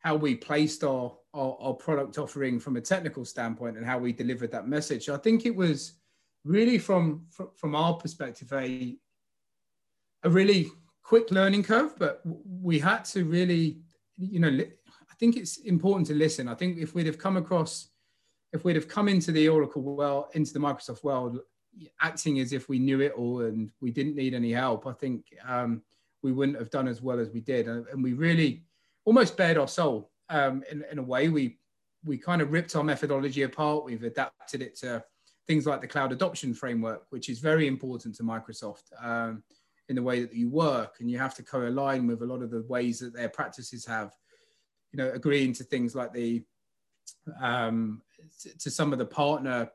how 0.00 0.16
we 0.16 0.34
placed 0.34 0.82
our, 0.82 1.12
our, 1.34 1.56
our, 1.60 1.74
product 1.74 2.18
offering 2.18 2.58
from 2.58 2.76
a 2.76 2.80
technical 2.80 3.24
standpoint 3.24 3.76
and 3.76 3.86
how 3.86 3.98
we 3.98 4.12
delivered 4.12 4.50
that 4.50 4.66
message. 4.66 5.08
I 5.08 5.16
think 5.16 5.46
it 5.46 5.54
was 5.54 5.92
really 6.44 6.78
from 6.78 7.24
from 7.56 7.74
our 7.74 7.94
perspective 7.94 8.52
a 8.52 8.96
a 10.24 10.30
really 10.30 10.68
quick 11.02 11.30
learning 11.30 11.62
curve 11.62 11.94
but 11.98 12.20
we 12.24 12.78
had 12.78 13.04
to 13.04 13.24
really 13.24 13.78
you 14.16 14.40
know 14.40 14.48
i 14.48 15.14
think 15.18 15.36
it's 15.36 15.58
important 15.58 16.06
to 16.06 16.14
listen 16.14 16.48
i 16.48 16.54
think 16.54 16.78
if 16.78 16.94
we'd 16.94 17.06
have 17.06 17.18
come 17.18 17.36
across 17.36 17.88
if 18.52 18.64
we'd 18.64 18.76
have 18.76 18.88
come 18.88 19.08
into 19.08 19.32
the 19.32 19.48
oracle 19.48 19.82
world 19.82 20.26
into 20.34 20.52
the 20.52 20.58
microsoft 20.58 21.02
world 21.04 21.38
acting 22.00 22.38
as 22.38 22.52
if 22.52 22.68
we 22.68 22.78
knew 22.78 23.00
it 23.00 23.12
all 23.12 23.40
and 23.40 23.70
we 23.80 23.90
didn't 23.90 24.14
need 24.14 24.34
any 24.34 24.52
help 24.52 24.86
i 24.86 24.92
think 24.92 25.24
um, 25.48 25.82
we 26.22 26.32
wouldn't 26.32 26.58
have 26.58 26.70
done 26.70 26.88
as 26.88 27.02
well 27.02 27.18
as 27.18 27.30
we 27.30 27.40
did. 27.40 27.68
And 27.68 28.02
we 28.02 28.12
really 28.12 28.64
almost 29.04 29.36
bared 29.36 29.58
our 29.58 29.68
soul 29.68 30.10
um, 30.28 30.62
in, 30.70 30.84
in 30.90 30.98
a 30.98 31.02
way. 31.02 31.28
We 31.28 31.58
we 32.04 32.18
kind 32.18 32.42
of 32.42 32.50
ripped 32.50 32.74
our 32.74 32.82
methodology 32.82 33.42
apart. 33.42 33.84
We've 33.84 34.02
adapted 34.02 34.60
it 34.60 34.76
to 34.78 35.04
things 35.46 35.66
like 35.66 35.80
the 35.80 35.86
cloud 35.86 36.10
adoption 36.10 36.52
framework, 36.52 37.04
which 37.10 37.28
is 37.28 37.38
very 37.38 37.68
important 37.68 38.16
to 38.16 38.24
Microsoft 38.24 38.82
um, 39.00 39.44
in 39.88 39.94
the 39.94 40.02
way 40.02 40.20
that 40.20 40.34
you 40.34 40.48
work, 40.48 40.96
and 40.98 41.08
you 41.08 41.18
have 41.18 41.34
to 41.36 41.44
co-align 41.44 42.08
with 42.08 42.22
a 42.22 42.26
lot 42.26 42.42
of 42.42 42.50
the 42.50 42.62
ways 42.62 42.98
that 43.00 43.14
their 43.14 43.28
practices 43.28 43.86
have, 43.86 44.12
you 44.92 44.96
know, 44.96 45.12
agreeing 45.12 45.52
to 45.54 45.64
things 45.64 45.94
like 45.94 46.12
the 46.12 46.42
um, 47.40 48.02
to 48.58 48.70
some 48.70 48.92
of 48.92 48.98
the 48.98 49.06
partner, 49.06 49.70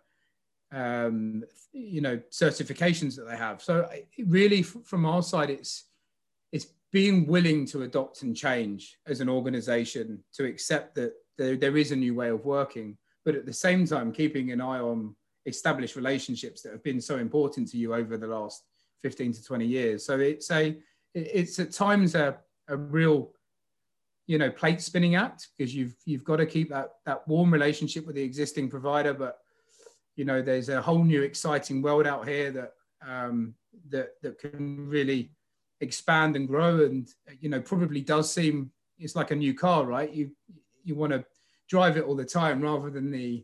um, 0.72 1.44
you 1.72 2.02
know, 2.02 2.18
certifications 2.32 3.16
that 3.16 3.28
they 3.30 3.38
have. 3.38 3.62
So 3.62 3.88
really, 4.26 4.64
from 4.64 5.06
our 5.06 5.24
side, 5.24 5.50
it's 5.50 5.86
it's 6.52 6.68
being 6.92 7.28
willing 7.28 7.66
to 7.68 7.84
adopt 7.84 8.22
and 8.22 8.36
change 8.36 8.98
as 9.08 9.20
an 9.20 9.30
organization 9.30 10.24
to 10.34 10.46
accept 10.46 10.96
that 10.96 11.14
there, 11.38 11.56
there 11.56 11.78
is 11.78 11.92
a 11.92 11.96
new 11.96 12.16
way 12.16 12.30
of 12.30 12.46
working, 12.46 12.98
but 13.26 13.36
at 13.36 13.46
the 13.46 13.54
same 13.54 13.86
time 13.86 14.12
keeping 14.12 14.52
an 14.52 14.62
eye 14.62 14.80
on 14.80 15.16
established 15.46 15.96
relationships 15.96 16.62
that 16.62 16.72
have 16.72 16.84
been 16.84 17.02
so 17.02 17.18
important 17.18 17.68
to 17.70 17.78
you 17.78 17.94
over 17.94 18.18
the 18.18 18.28
last 18.28 18.64
15 19.04 19.34
to 19.34 19.44
20 19.44 19.66
years. 19.66 20.06
So 20.06 20.20
it's 20.20 20.52
a 20.52 20.78
it's 21.14 21.60
at 21.60 21.72
times 21.72 22.16
a, 22.16 22.38
a 22.68 22.78
real 22.78 23.32
you 24.28 24.38
know 24.38 24.52
plate 24.52 24.82
spinning 24.82 25.16
act 25.16 25.48
because 25.58 25.74
you've 25.74 25.96
you've 26.06 26.24
got 26.24 26.38
to 26.38 26.46
keep 26.46 26.70
that 26.70 26.90
that 27.06 27.28
warm 27.28 27.52
relationship 27.52 28.06
with 28.06 28.16
the 28.16 28.22
existing 28.22 28.70
provider 28.70 29.14
but 29.14 29.40
you 30.16 30.26
know 30.26 30.42
there's 30.42 30.70
a 30.70 30.82
whole 30.82 31.04
new 31.04 31.24
exciting 31.24 31.82
world 31.82 32.06
out 32.06 32.28
here 32.28 32.52
that 32.52 32.74
um, 33.08 33.54
that 33.90 34.12
that 34.22 34.38
can 34.40 34.88
really 34.88 35.32
expand 35.82 36.36
and 36.36 36.48
grow 36.48 36.84
and 36.86 37.10
you 37.40 37.50
know 37.50 37.62
probably 37.62 38.02
does 38.02 38.32
seem 38.32 38.72
it's 38.98 39.16
like 39.16 39.32
a 39.32 39.36
new 39.36 39.54
car 39.54 39.86
right 39.86 40.14
you 40.14 40.32
you 40.84 40.96
want 40.96 41.14
to 41.14 41.24
drive 41.70 41.98
it 41.98 42.04
all 42.04 42.16
the 42.16 42.26
time 42.26 42.62
rather 42.62 42.90
than 42.90 43.12
the 43.12 43.44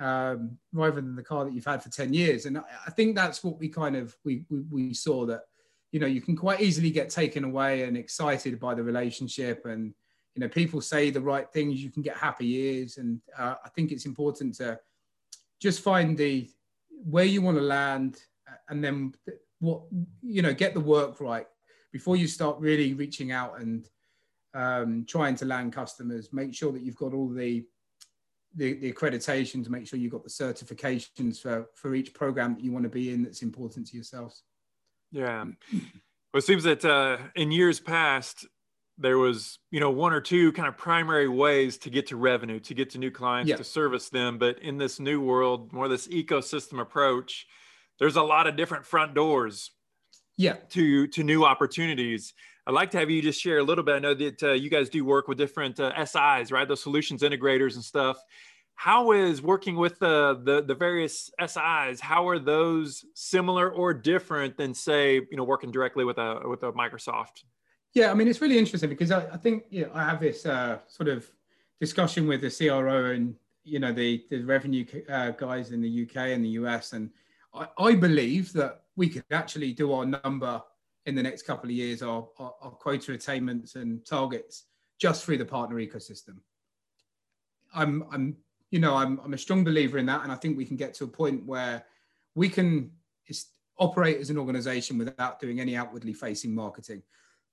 um, 0.00 0.58
rather 0.72 1.00
than 1.00 1.16
the 1.16 1.22
car 1.22 1.44
that 1.44 1.52
you've 1.52 1.64
had 1.64 1.82
for 1.82 1.90
10 1.90 2.14
years. 2.14 2.46
And 2.46 2.58
I 2.58 2.90
think 2.90 3.16
that's 3.16 3.42
what 3.42 3.58
we 3.58 3.68
kind 3.68 3.96
of, 3.96 4.16
we, 4.24 4.44
we, 4.48 4.60
we, 4.70 4.94
saw 4.94 5.26
that, 5.26 5.42
you 5.92 6.00
know, 6.00 6.06
you 6.06 6.20
can 6.20 6.36
quite 6.36 6.60
easily 6.60 6.90
get 6.90 7.10
taken 7.10 7.44
away 7.44 7.82
and 7.82 7.96
excited 7.96 8.58
by 8.60 8.74
the 8.74 8.82
relationship 8.82 9.64
and, 9.64 9.94
you 10.34 10.44
know 10.44 10.48
people 10.48 10.80
say 10.80 11.10
the 11.10 11.20
right 11.20 11.50
things 11.52 11.82
you 11.82 11.90
can 11.90 12.02
get 12.02 12.16
happy 12.16 12.54
ears. 12.54 12.98
And 12.98 13.20
uh, 13.36 13.56
i 13.64 13.68
think 13.70 13.90
it's 13.90 14.06
important 14.06 14.54
to 14.56 14.78
just 15.60 15.80
find 15.80 16.16
the 16.16 16.48
where 17.04 17.24
you 17.24 17.42
want 17.42 17.56
to 17.56 17.62
land 17.62 18.20
and 18.68 18.84
then 18.84 19.14
what 19.58 19.82
you 20.22 20.42
know 20.42 20.54
get 20.54 20.74
the 20.74 20.80
work 20.80 21.20
right 21.20 21.46
before 21.92 22.16
you 22.16 22.28
start 22.28 22.60
really 22.60 22.94
reaching 22.94 23.32
out 23.32 23.58
and 23.60 23.88
um, 24.54 25.04
trying 25.08 25.34
to 25.36 25.44
land 25.44 25.72
customers. 25.72 26.32
Make 26.32 26.54
sure 26.54 26.72
that 26.72 26.82
you've 26.82 26.96
got 26.96 27.14
all 27.14 27.28
the 27.28 27.64
the, 28.54 28.74
the 28.74 28.92
to 28.92 29.70
make 29.70 29.86
sure 29.86 29.98
you've 29.98 30.12
got 30.12 30.24
the 30.24 30.30
certifications 30.30 31.40
for 31.40 31.66
for 31.74 31.94
each 31.94 32.14
program 32.14 32.54
that 32.54 32.64
you 32.64 32.72
want 32.72 32.84
to 32.84 32.88
be 32.88 33.12
in 33.12 33.22
that's 33.22 33.42
important 33.42 33.86
to 33.88 33.94
yourselves 33.94 34.44
yeah. 35.10 35.44
Well 35.72 36.38
it 36.38 36.44
seems 36.44 36.64
that 36.64 36.84
uh, 36.84 37.18
in 37.34 37.50
years 37.50 37.80
past 37.80 38.46
there 38.98 39.18
was 39.18 39.58
you 39.70 39.80
know 39.80 39.90
one 39.90 40.12
or 40.12 40.20
two 40.20 40.52
kind 40.52 40.68
of 40.68 40.76
primary 40.76 41.28
ways 41.28 41.78
to 41.78 41.90
get 41.90 42.06
to 42.08 42.16
revenue 42.16 42.60
to 42.60 42.74
get 42.74 42.90
to 42.90 42.98
new 42.98 43.10
clients 43.10 43.48
yeah. 43.48 43.56
to 43.56 43.64
service 43.64 44.08
them. 44.08 44.38
But 44.38 44.58
in 44.60 44.76
this 44.76 45.00
new 45.00 45.20
world 45.20 45.72
more 45.72 45.88
this 45.88 46.08
ecosystem 46.08 46.80
approach 46.80 47.46
there's 47.98 48.16
a 48.16 48.22
lot 48.22 48.46
of 48.46 48.56
different 48.56 48.86
front 48.86 49.14
doors 49.14 49.70
yeah. 50.36 50.56
to 50.70 51.06
to 51.08 51.22
new 51.22 51.44
opportunities. 51.44 52.34
I'd 52.66 52.74
like 52.74 52.90
to 52.90 52.98
have 52.98 53.08
you 53.08 53.22
just 53.22 53.40
share 53.40 53.58
a 53.58 53.62
little 53.62 53.84
bit. 53.84 53.94
I 53.94 53.98
know 53.98 54.14
that 54.14 54.42
uh, 54.42 54.52
you 54.52 54.68
guys 54.68 54.90
do 54.90 55.04
work 55.04 55.26
with 55.26 55.38
different 55.38 55.80
uh, 55.80 56.04
sis 56.04 56.52
right? 56.52 56.68
Those 56.68 56.82
solutions 56.82 57.22
integrators 57.22 57.74
and 57.74 57.84
stuff 57.84 58.18
how 58.78 59.10
is 59.10 59.42
working 59.42 59.74
with 59.74 59.98
the, 59.98 60.40
the 60.44 60.62
the 60.62 60.74
various 60.74 61.32
sis 61.40 62.00
how 62.00 62.28
are 62.28 62.38
those 62.38 63.04
similar 63.14 63.70
or 63.70 63.92
different 63.92 64.56
than 64.56 64.72
say 64.72 65.14
you 65.14 65.36
know 65.36 65.42
working 65.42 65.72
directly 65.72 66.04
with 66.04 66.18
a 66.18 66.40
with 66.44 66.62
a 66.62 66.72
microsoft 66.72 67.42
yeah 67.94 68.10
i 68.10 68.14
mean 68.14 68.28
it's 68.28 68.40
really 68.40 68.56
interesting 68.56 68.88
because 68.88 69.10
i, 69.10 69.26
I 69.32 69.36
think 69.36 69.64
you 69.68 69.82
know, 69.82 69.90
i 69.94 70.04
have 70.04 70.20
this 70.20 70.46
uh, 70.46 70.78
sort 70.86 71.08
of 71.08 71.28
discussion 71.80 72.28
with 72.28 72.40
the 72.40 72.50
cro 72.50 73.10
and 73.10 73.34
you 73.64 73.80
know 73.80 73.92
the 73.92 74.24
the 74.30 74.42
revenue 74.44 74.84
uh, 75.08 75.30
guys 75.30 75.72
in 75.72 75.80
the 75.82 76.02
uk 76.04 76.16
and 76.16 76.44
the 76.44 76.50
us 76.50 76.92
and 76.92 77.10
I, 77.52 77.66
I 77.78 77.94
believe 77.96 78.52
that 78.52 78.82
we 78.96 79.08
could 79.08 79.24
actually 79.32 79.72
do 79.72 79.92
our 79.92 80.06
number 80.06 80.62
in 81.06 81.14
the 81.14 81.22
next 81.22 81.42
couple 81.42 81.70
of 81.70 81.74
years, 81.74 82.02
our, 82.02 82.28
our, 82.38 82.54
our 82.60 82.70
quota 82.72 83.12
attainments 83.12 83.76
and 83.76 84.04
targets 84.04 84.64
just 84.98 85.24
through 85.24 85.38
the 85.38 85.44
partner 85.44 85.76
ecosystem. 85.76 86.36
I'm, 87.74 88.04
I'm, 88.12 88.36
you 88.70 88.80
know, 88.80 88.94
I'm, 88.94 89.20
I'm 89.24 89.34
a 89.34 89.38
strong 89.38 89.64
believer 89.64 89.98
in 89.98 90.06
that, 90.06 90.22
and 90.22 90.32
I 90.32 90.34
think 90.34 90.56
we 90.56 90.64
can 90.64 90.76
get 90.76 90.94
to 90.94 91.04
a 91.04 91.08
point 91.08 91.44
where 91.46 91.84
we 92.34 92.48
can 92.48 92.90
operate 93.78 94.18
as 94.20 94.30
an 94.30 94.38
organization 94.38 94.98
without 94.98 95.40
doing 95.40 95.60
any 95.60 95.76
outwardly 95.76 96.12
facing 96.12 96.54
marketing. 96.54 97.02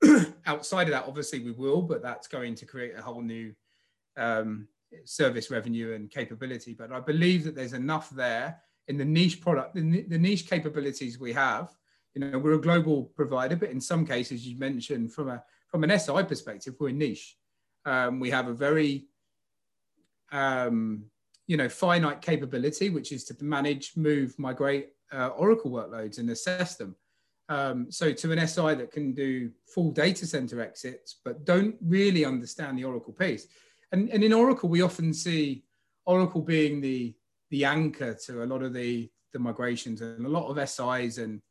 Outside 0.45 0.83
of 0.83 0.91
that, 0.91 1.05
obviously 1.07 1.39
we 1.39 1.51
will, 1.51 1.81
but 1.81 2.01
that's 2.01 2.27
going 2.27 2.55
to 2.55 2.65
create 2.65 2.93
a 2.97 3.01
whole 3.01 3.21
new 3.21 3.53
um, 4.17 4.67
service 5.03 5.51
revenue 5.51 5.93
and 5.93 6.09
capability. 6.09 6.73
But 6.73 6.91
I 6.91 6.99
believe 6.99 7.43
that 7.43 7.55
there's 7.55 7.73
enough 7.73 8.09
there 8.09 8.59
in 8.87 8.97
the 8.97 9.05
niche 9.05 9.41
product, 9.41 9.75
the, 9.75 10.01
the 10.03 10.17
niche 10.17 10.49
capabilities 10.49 11.19
we 11.19 11.33
have. 11.33 11.75
You 12.13 12.21
know, 12.21 12.39
we're 12.39 12.53
a 12.53 12.61
global 12.61 13.05
provider, 13.15 13.55
but 13.55 13.71
in 13.71 13.81
some 13.81 14.05
cases, 14.05 14.47
you 14.47 14.57
mentioned 14.57 15.13
from 15.13 15.29
a 15.29 15.43
from 15.67 15.83
an 15.83 15.99
SI 15.99 16.23
perspective, 16.23 16.75
we're 16.79 16.91
niche. 16.91 17.37
Um, 17.85 18.19
we 18.19 18.29
have 18.29 18.47
a 18.47 18.53
very 18.53 19.07
um, 20.35 21.05
you 21.47 21.57
know 21.57 21.69
finite 21.69 22.21
capability, 22.21 22.89
which 22.89 23.11
is 23.11 23.23
to 23.25 23.43
manage, 23.43 23.93
move, 23.95 24.37
migrate 24.37 24.89
uh, 25.13 25.27
Oracle 25.29 25.71
workloads 25.71 26.17
and 26.17 26.29
assess 26.29 26.75
them. 26.75 26.95
Um, 27.47 27.91
so 27.91 28.11
to 28.11 28.31
an 28.31 28.47
SI 28.47 28.73
that 28.75 28.91
can 28.91 29.13
do 29.13 29.51
full 29.67 29.91
data 29.91 30.25
center 30.25 30.61
exits, 30.61 31.17
but 31.23 31.45
don't 31.45 31.75
really 31.81 32.25
understand 32.25 32.77
the 32.77 32.83
Oracle 32.83 33.13
piece. 33.13 33.47
And, 33.91 34.09
and 34.09 34.23
in 34.23 34.33
Oracle, 34.33 34.67
we 34.67 34.81
often 34.81 35.13
see 35.13 35.63
Oracle 36.05 36.41
being 36.41 36.81
the 36.81 37.15
the 37.51 37.63
anchor 37.63 38.13
to 38.25 38.43
a 38.43 38.45
lot 38.45 38.63
of 38.63 38.73
the, 38.73 39.09
the 39.31 39.39
migrations 39.39 40.01
and 40.01 40.25
a 40.25 40.29
lot 40.29 40.49
of 40.49 40.69
SIs 40.69 41.19
and 41.19 41.41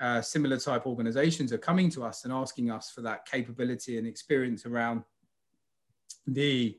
uh, 0.00 0.20
similar 0.20 0.58
type 0.58 0.86
organizations 0.86 1.52
are 1.52 1.58
coming 1.58 1.90
to 1.90 2.04
us 2.04 2.24
and 2.24 2.32
asking 2.32 2.70
us 2.70 2.90
for 2.90 3.00
that 3.02 3.26
capability 3.26 3.98
and 3.98 4.06
experience 4.06 4.64
around 4.64 5.02
the 6.26 6.78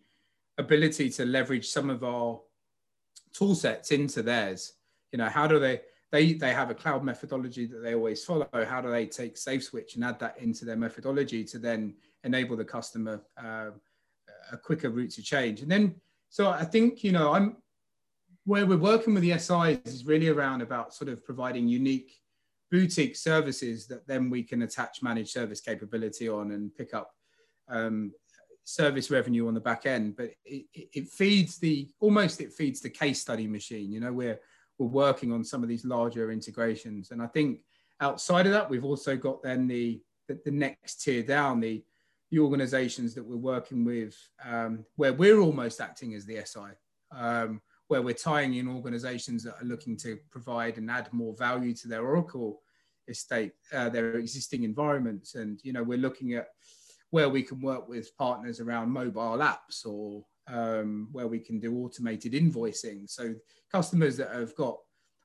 ability 0.57 1.09
to 1.11 1.25
leverage 1.25 1.67
some 1.67 1.89
of 1.89 2.03
our 2.03 2.39
tool 3.33 3.55
sets 3.55 3.91
into 3.91 4.21
theirs. 4.21 4.73
You 5.11 5.17
know, 5.17 5.29
how 5.29 5.47
do 5.47 5.59
they, 5.59 5.81
they, 6.11 6.33
they 6.33 6.53
have 6.53 6.69
a 6.69 6.75
cloud 6.75 7.03
methodology 7.03 7.65
that 7.65 7.79
they 7.79 7.93
always 7.93 8.23
follow. 8.23 8.47
How 8.53 8.81
do 8.81 8.89
they 8.89 9.05
take 9.05 9.35
SafeSwitch 9.35 9.95
and 9.95 10.03
add 10.03 10.19
that 10.19 10.37
into 10.39 10.65
their 10.65 10.77
methodology 10.77 11.43
to 11.45 11.59
then 11.59 11.95
enable 12.23 12.55
the 12.55 12.65
customer 12.65 13.21
uh, 13.37 13.71
a 14.51 14.57
quicker 14.57 14.89
route 14.89 15.11
to 15.11 15.21
change? 15.21 15.61
And 15.61 15.69
then, 15.69 15.95
so 16.29 16.49
I 16.49 16.63
think, 16.63 17.03
you 17.03 17.11
know, 17.11 17.33
I'm, 17.33 17.57
where 18.45 18.65
we're 18.65 18.77
working 18.77 19.13
with 19.13 19.23
the 19.23 19.37
SIs 19.37 19.79
is 19.85 20.05
really 20.05 20.29
around 20.29 20.61
about 20.61 20.93
sort 20.93 21.09
of 21.09 21.25
providing 21.25 21.67
unique 21.67 22.21
boutique 22.71 23.15
services 23.15 23.87
that 23.87 24.07
then 24.07 24.29
we 24.29 24.43
can 24.43 24.61
attach 24.61 25.01
managed 25.01 25.31
service 25.31 25.61
capability 25.61 26.29
on 26.29 26.51
and 26.51 26.75
pick 26.75 26.93
up 26.93 27.11
um, 27.67 28.11
service 28.65 29.09
revenue 29.09 29.47
on 29.47 29.53
the 29.53 29.59
back 29.61 29.85
end. 29.85 30.17
But 30.17 30.31
it, 30.43 30.65
it, 30.73 31.07
feeds 31.07 31.57
the 31.57 31.87
almost 31.99 32.41
it 32.41 32.51
feeds 32.51 32.81
the 32.81 32.89
case 32.89 33.21
study 33.21 33.47
machine. 33.47 33.91
You 33.91 34.01
know, 34.01 34.11
we're 34.11 34.39
we're 34.77 34.87
working 34.87 35.31
on 35.31 35.43
some 35.43 35.63
of 35.63 35.69
these 35.69 35.85
larger 35.85 36.31
integrations, 36.31 37.11
and 37.11 37.21
I 37.21 37.27
think 37.27 37.61
outside 38.01 38.45
of 38.45 38.51
that, 38.51 38.69
we've 38.69 38.83
also 38.83 39.15
got 39.15 39.41
then 39.41 39.67
the 39.67 40.01
the, 40.27 40.39
the 40.43 40.51
next 40.51 41.03
tier 41.03 41.23
down 41.23 41.61
the 41.61 41.83
the 42.31 42.39
organizations 42.39 43.13
that 43.13 43.23
we're 43.23 43.37
working 43.37 43.85
with 43.85 44.17
um, 44.43 44.83
where 44.95 45.13
we're 45.13 45.39
almost 45.39 45.79
acting 45.79 46.15
as 46.15 46.25
the 46.25 46.43
SI. 46.43 46.71
Um, 47.11 47.61
where 47.87 48.01
we're 48.01 48.15
tying 48.15 48.55
in 48.55 48.67
organizations 48.67 49.43
that 49.43 49.61
are 49.61 49.65
looking 49.65 49.95
to 49.95 50.17
provide 50.31 50.77
and 50.77 50.89
add 50.89 51.07
more 51.13 51.35
value 51.37 51.71
to 51.71 51.87
their 51.87 52.03
Oracle 52.03 52.61
estate, 53.07 53.53
uh, 53.73 53.89
their 53.89 54.15
existing 54.15 54.63
environments. 54.63 55.35
And, 55.35 55.59
you 55.63 55.71
know, 55.71 55.83
we're 55.83 55.99
looking 55.99 56.33
at 56.33 56.47
where 57.15 57.29
we 57.29 57.41
can 57.41 57.61
work 57.61 57.87
with 57.87 58.13
partners 58.17 58.59
around 58.59 58.91
mobile 58.91 59.37
apps 59.37 59.85
or 59.85 60.25
um, 60.49 61.07
where 61.13 61.29
we 61.29 61.39
can 61.39 61.61
do 61.61 61.73
automated 61.77 62.33
invoicing. 62.33 63.09
So 63.09 63.33
customers 63.71 64.17
that 64.17 64.31
have 64.31 64.53
got 64.55 64.77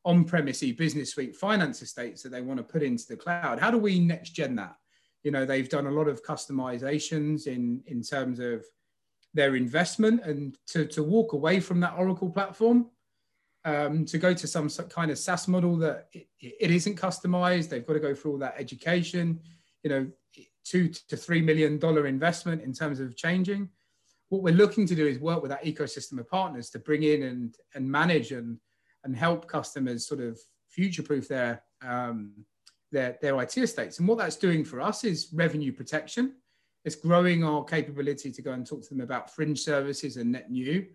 on-premise 0.05 0.63
business 0.79 1.11
suite 1.11 1.35
finance 1.35 1.83
estates 1.83 2.23
that 2.23 2.29
they 2.29 2.43
want 2.43 2.59
to 2.59 2.73
put 2.73 2.85
into 2.85 3.07
the 3.09 3.17
cloud, 3.17 3.59
how 3.59 3.73
do 3.73 3.79
we 3.79 3.99
next 3.99 4.31
gen 4.31 4.55
that? 4.55 4.77
You 5.25 5.33
know, 5.33 5.45
they've 5.45 5.69
done 5.69 5.89
a 5.89 5.91
lot 5.91 6.07
of 6.07 6.23
customizations 6.23 7.49
in, 7.49 7.83
in 7.87 8.03
terms 8.03 8.39
of 8.39 8.65
their 9.35 9.57
investment 9.57 10.23
and 10.25 10.57
to, 10.69 10.87
to 10.87 11.03
walk 11.03 11.33
away 11.33 11.59
from 11.59 11.81
that 11.81 11.95
Oracle 11.99 12.31
platform 12.31 12.87
um, 13.65 14.05
to 14.05 14.17
go 14.17 14.33
to 14.33 14.47
some 14.47 14.69
kind 14.91 15.11
of 15.11 15.19
SaaS 15.19 15.49
model 15.49 15.77
that 15.79 16.07
it, 16.13 16.29
it 16.41 16.71
isn't 16.71 17.01
customized. 17.07 17.69
They've 17.69 17.85
got 17.85 17.95
to 17.95 18.07
go 18.09 18.15
through 18.15 18.31
all 18.35 18.39
that 18.39 18.55
education, 18.59 19.41
you 19.83 19.91
know, 19.91 20.07
two 20.71 20.89
to 21.09 21.17
three 21.17 21.43
million 21.43 21.79
dollar 21.79 22.07
investment 22.07 22.63
in 22.63 22.73
terms 22.73 23.01
of 23.01 23.17
changing. 23.17 23.69
What 24.29 24.43
we're 24.43 24.55
looking 24.55 24.87
to 24.87 24.95
do 24.95 25.07
is 25.07 25.19
work 25.19 25.43
with 25.43 25.51
that 25.51 25.65
ecosystem 25.65 26.19
of 26.19 26.29
partners 26.29 26.71
to 26.71 26.79
bring 26.79 27.03
in 27.03 27.23
and 27.25 27.57
and 27.75 27.91
manage 27.91 28.33
and 28.33 28.59
and 29.05 29.17
help 29.17 29.49
customers 29.49 30.07
sort 30.07 30.21
of 30.21 30.39
future 30.69 31.03
proof 31.03 31.29
their 31.29 31.63
um, 31.83 32.33
their 32.93 33.19
their 33.21 33.41
IT 33.43 33.57
estates. 33.57 33.99
And 33.99 34.07
what 34.07 34.19
that's 34.19 34.37
doing 34.37 34.65
for 34.65 34.81
us 34.81 35.05
is 35.05 35.29
revenue 35.33 35.73
protection 35.73 36.35
it's 36.85 36.97
growing 36.97 37.45
our 37.45 37.65
capability 37.65 38.31
to 38.31 38.43
go 38.43 38.53
and 38.53 38.67
talk 38.67 38.83
to 38.83 38.89
them 38.89 39.01
about 39.01 39.35
fringe 39.35 39.61
services 39.61 40.17
and 40.17 40.33
net 40.33 40.51
new, 40.51 40.87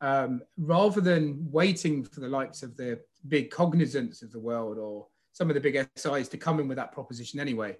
um, 0.00 0.42
rather 0.56 1.00
than 1.00 1.46
waiting 1.50 2.04
for 2.04 2.20
the 2.20 2.28
likes 2.28 2.62
of 2.62 2.76
the 2.76 3.00
big 3.28 3.50
cognizants 3.50 4.22
of 4.22 4.32
the 4.32 4.38
world 4.38 4.78
or 4.78 5.06
some 5.32 5.50
of 5.50 5.54
the 5.54 5.60
big 5.60 5.86
SIs 5.96 6.28
to 6.28 6.38
come 6.38 6.60
in 6.60 6.68
with 6.68 6.76
that 6.76 6.92
proposition 6.92 7.38
anyway. 7.38 7.76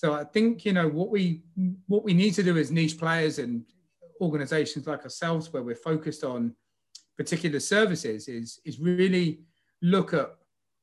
So 0.00 0.14
I 0.14 0.24
think 0.24 0.64
you 0.64 0.72
know 0.72 0.88
what 0.88 1.10
we 1.10 1.42
what 1.86 2.04
we 2.04 2.14
need 2.14 2.32
to 2.36 2.42
do 2.42 2.56
as 2.56 2.70
niche 2.70 2.96
players 2.96 3.38
and 3.38 3.62
organizations 4.22 4.86
like 4.86 5.02
ourselves, 5.02 5.52
where 5.52 5.62
we're 5.62 5.74
focused 5.74 6.24
on 6.24 6.56
particular 7.18 7.60
services, 7.60 8.26
is 8.26 8.60
is 8.64 8.80
really 8.80 9.40
look 9.82 10.14
at 10.14 10.30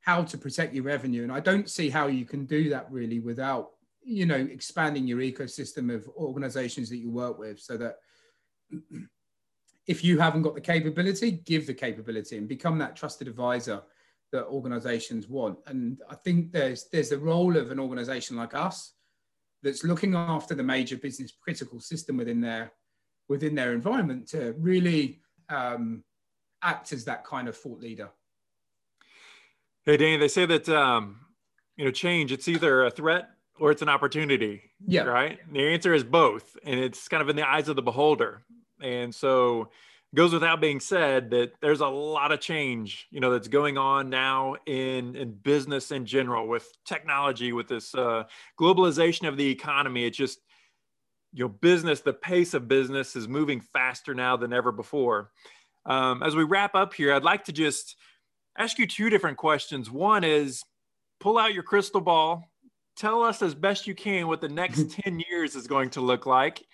how 0.01 0.21
to 0.21 0.37
protect 0.37 0.75
your 0.75 0.83
revenue. 0.83 1.23
And 1.23 1.31
I 1.31 1.39
don't 1.39 1.67
see 1.67 1.89
how 1.89 2.05
you 2.05 2.25
can 2.25 2.45
do 2.45 2.69
that 2.69 2.91
really 2.91 3.19
without 3.19 3.71
you 4.03 4.27
know 4.27 4.35
expanding 4.35 5.07
your 5.07 5.17
ecosystem 5.17 5.91
of 5.91 6.07
organizations 6.09 6.87
that 6.89 6.97
you 6.97 7.09
work 7.09 7.39
with 7.39 7.59
so 7.59 7.75
that 7.75 7.95
if 9.87 10.03
you 10.03 10.19
haven't 10.19 10.43
got 10.43 10.53
the 10.53 10.61
capability 10.61 11.31
give 11.31 11.65
the 11.65 11.73
capability 11.73 12.37
and 12.37 12.47
become 12.47 12.77
that 12.77 12.95
trusted 12.95 13.27
advisor 13.27 13.81
that 14.31 14.45
organizations 14.45 15.27
want 15.27 15.57
and 15.67 16.01
i 16.09 16.15
think 16.15 16.51
there's 16.51 16.87
there's 16.91 17.09
the 17.09 17.17
role 17.17 17.57
of 17.57 17.71
an 17.71 17.79
organization 17.79 18.37
like 18.37 18.53
us 18.53 18.93
that's 19.63 19.83
looking 19.83 20.15
after 20.15 20.55
the 20.55 20.63
major 20.63 20.97
business 20.97 21.33
critical 21.41 21.79
system 21.79 22.17
within 22.17 22.41
their 22.41 22.71
within 23.29 23.55
their 23.55 23.73
environment 23.73 24.27
to 24.27 24.53
really 24.57 25.19
um, 25.49 26.03
act 26.63 26.93
as 26.93 27.05
that 27.05 27.25
kind 27.25 27.47
of 27.47 27.55
thought 27.55 27.79
leader 27.79 28.09
hey 29.85 29.97
danny 29.97 30.17
they 30.17 30.27
say 30.27 30.45
that 30.45 30.67
um, 30.69 31.19
you 31.75 31.85
know 31.85 31.91
change 31.91 32.31
it's 32.31 32.47
either 32.47 32.85
a 32.85 32.91
threat 32.91 33.29
or 33.59 33.71
it's 33.71 33.81
an 33.81 33.89
opportunity. 33.89 34.61
Yeah. 34.85 35.03
Right. 35.03 35.39
The 35.51 35.67
answer 35.67 35.93
is 35.93 36.03
both. 36.03 36.57
And 36.63 36.79
it's 36.79 37.07
kind 37.07 37.21
of 37.21 37.29
in 37.29 37.35
the 37.35 37.47
eyes 37.47 37.67
of 37.67 37.75
the 37.75 37.81
beholder. 37.81 38.43
And 38.81 39.13
so 39.13 39.69
goes 40.17 40.33
without 40.33 40.59
being 40.59 40.79
said 40.79 41.29
that 41.29 41.51
there's 41.61 41.81
a 41.81 41.87
lot 41.87 42.31
of 42.31 42.39
change, 42.39 43.05
you 43.11 43.19
know, 43.19 43.31
that's 43.31 43.47
going 43.47 43.77
on 43.77 44.09
now 44.09 44.55
in, 44.65 45.15
in 45.15 45.31
business 45.31 45.91
in 45.91 46.07
general 46.07 46.47
with 46.47 46.67
technology, 46.85 47.53
with 47.53 47.67
this 47.67 47.93
uh, 47.93 48.23
globalization 48.59 49.27
of 49.27 49.37
the 49.37 49.47
economy. 49.47 50.05
It's 50.05 50.17
just, 50.17 50.39
you 51.33 51.43
know, 51.43 51.49
business, 51.49 52.01
the 52.01 52.13
pace 52.13 52.55
of 52.55 52.67
business 52.67 53.15
is 53.15 53.27
moving 53.27 53.61
faster 53.61 54.15
now 54.15 54.35
than 54.35 54.53
ever 54.53 54.71
before. 54.71 55.29
Um, 55.85 56.23
as 56.23 56.35
we 56.35 56.43
wrap 56.43 56.73
up 56.73 56.95
here, 56.95 57.13
I'd 57.13 57.23
like 57.23 57.45
to 57.45 57.53
just 57.53 57.95
ask 58.57 58.79
you 58.79 58.87
two 58.87 59.11
different 59.11 59.37
questions. 59.37 59.91
One 59.91 60.23
is 60.23 60.63
pull 61.19 61.37
out 61.37 61.53
your 61.53 61.61
crystal 61.61 62.01
ball, 62.01 62.43
tell 62.95 63.21
us 63.21 63.43
as 63.43 63.53
best 63.53 63.85
you 63.85 63.93
can 63.93 64.25
what 64.25 64.41
the 64.41 64.49
next 64.49 64.89
10 65.03 65.21
years 65.29 65.55
is 65.55 65.67
going 65.67 65.91
to 65.91 66.01
look 66.01 66.25
like, 66.25 66.65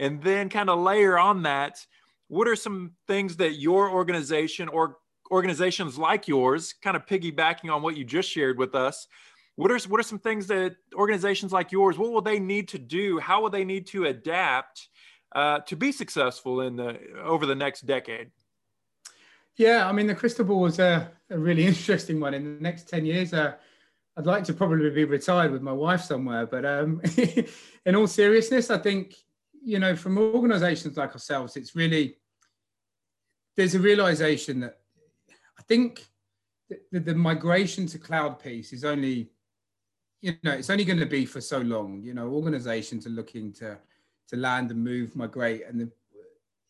and 0.00 0.22
then 0.22 0.48
kind 0.48 0.70
of 0.70 0.78
layer 0.78 1.18
on 1.18 1.42
that 1.42 1.84
what 2.28 2.46
are 2.46 2.56
some 2.56 2.92
things 3.06 3.36
that 3.36 3.54
your 3.54 3.90
organization 3.90 4.68
or 4.68 4.98
organizations 5.30 5.98
like 5.98 6.28
yours, 6.28 6.74
kind 6.82 6.96
of 6.96 7.04
piggybacking 7.06 7.74
on 7.74 7.82
what 7.82 7.96
you 7.96 8.04
just 8.04 8.30
shared 8.30 8.58
with 8.58 8.74
us, 8.74 9.06
what 9.58 9.72
are 9.72 9.78
what 9.88 9.98
are 9.98 10.04
some 10.04 10.20
things 10.20 10.46
that 10.46 10.76
organizations 10.94 11.52
like 11.52 11.72
yours 11.72 11.98
what 11.98 12.12
will 12.12 12.22
they 12.22 12.38
need 12.38 12.68
to 12.68 12.78
do? 12.78 13.18
How 13.18 13.42
will 13.42 13.50
they 13.50 13.64
need 13.64 13.88
to 13.88 14.04
adapt 14.04 14.88
uh, 15.34 15.58
to 15.60 15.74
be 15.74 15.90
successful 15.90 16.60
in 16.60 16.76
the 16.76 16.96
over 17.24 17.44
the 17.44 17.56
next 17.56 17.84
decade? 17.84 18.30
Yeah 19.56 19.88
i 19.88 19.92
mean 19.92 20.06
the 20.06 20.14
crystal 20.14 20.44
ball 20.44 20.66
is 20.66 20.78
a, 20.78 21.10
a 21.28 21.36
really 21.36 21.66
interesting 21.72 22.20
one. 22.20 22.34
In 22.34 22.44
the 22.44 22.62
next 22.62 22.88
10 22.88 23.04
years 23.04 23.34
uh, 23.34 23.54
i'd 24.16 24.26
like 24.26 24.44
to 24.44 24.52
probably 24.52 24.88
be 24.90 25.04
retired 25.04 25.50
with 25.50 25.62
my 25.62 25.72
wife 25.72 26.02
somewhere 26.02 26.46
but 26.46 26.64
um, 26.64 27.02
in 27.84 27.96
all 27.96 28.06
seriousness 28.06 28.70
i 28.70 28.78
think 28.78 29.16
you 29.62 29.78
know, 29.78 29.96
from 29.96 30.18
organizations 30.18 30.96
like 30.96 31.12
ourselves, 31.12 31.56
it's 31.56 31.74
really, 31.74 32.16
there's 33.56 33.74
a 33.74 33.80
realization 33.80 34.60
that 34.60 34.78
I 35.58 35.62
think 35.62 36.04
the, 36.92 37.00
the 37.00 37.14
migration 37.14 37.86
to 37.88 37.98
cloud 37.98 38.38
piece 38.38 38.72
is 38.72 38.84
only, 38.84 39.30
you 40.20 40.34
know, 40.42 40.52
it's 40.52 40.70
only 40.70 40.84
going 40.84 40.98
to 40.98 41.06
be 41.06 41.24
for 41.24 41.40
so 41.40 41.58
long. 41.58 42.02
You 42.02 42.14
know, 42.14 42.28
organizations 42.28 43.06
are 43.06 43.10
looking 43.10 43.52
to, 43.54 43.78
to 44.28 44.36
land 44.36 44.70
and 44.70 44.82
move, 44.82 45.16
migrate, 45.16 45.62
and 45.68 45.80
the, 45.80 45.90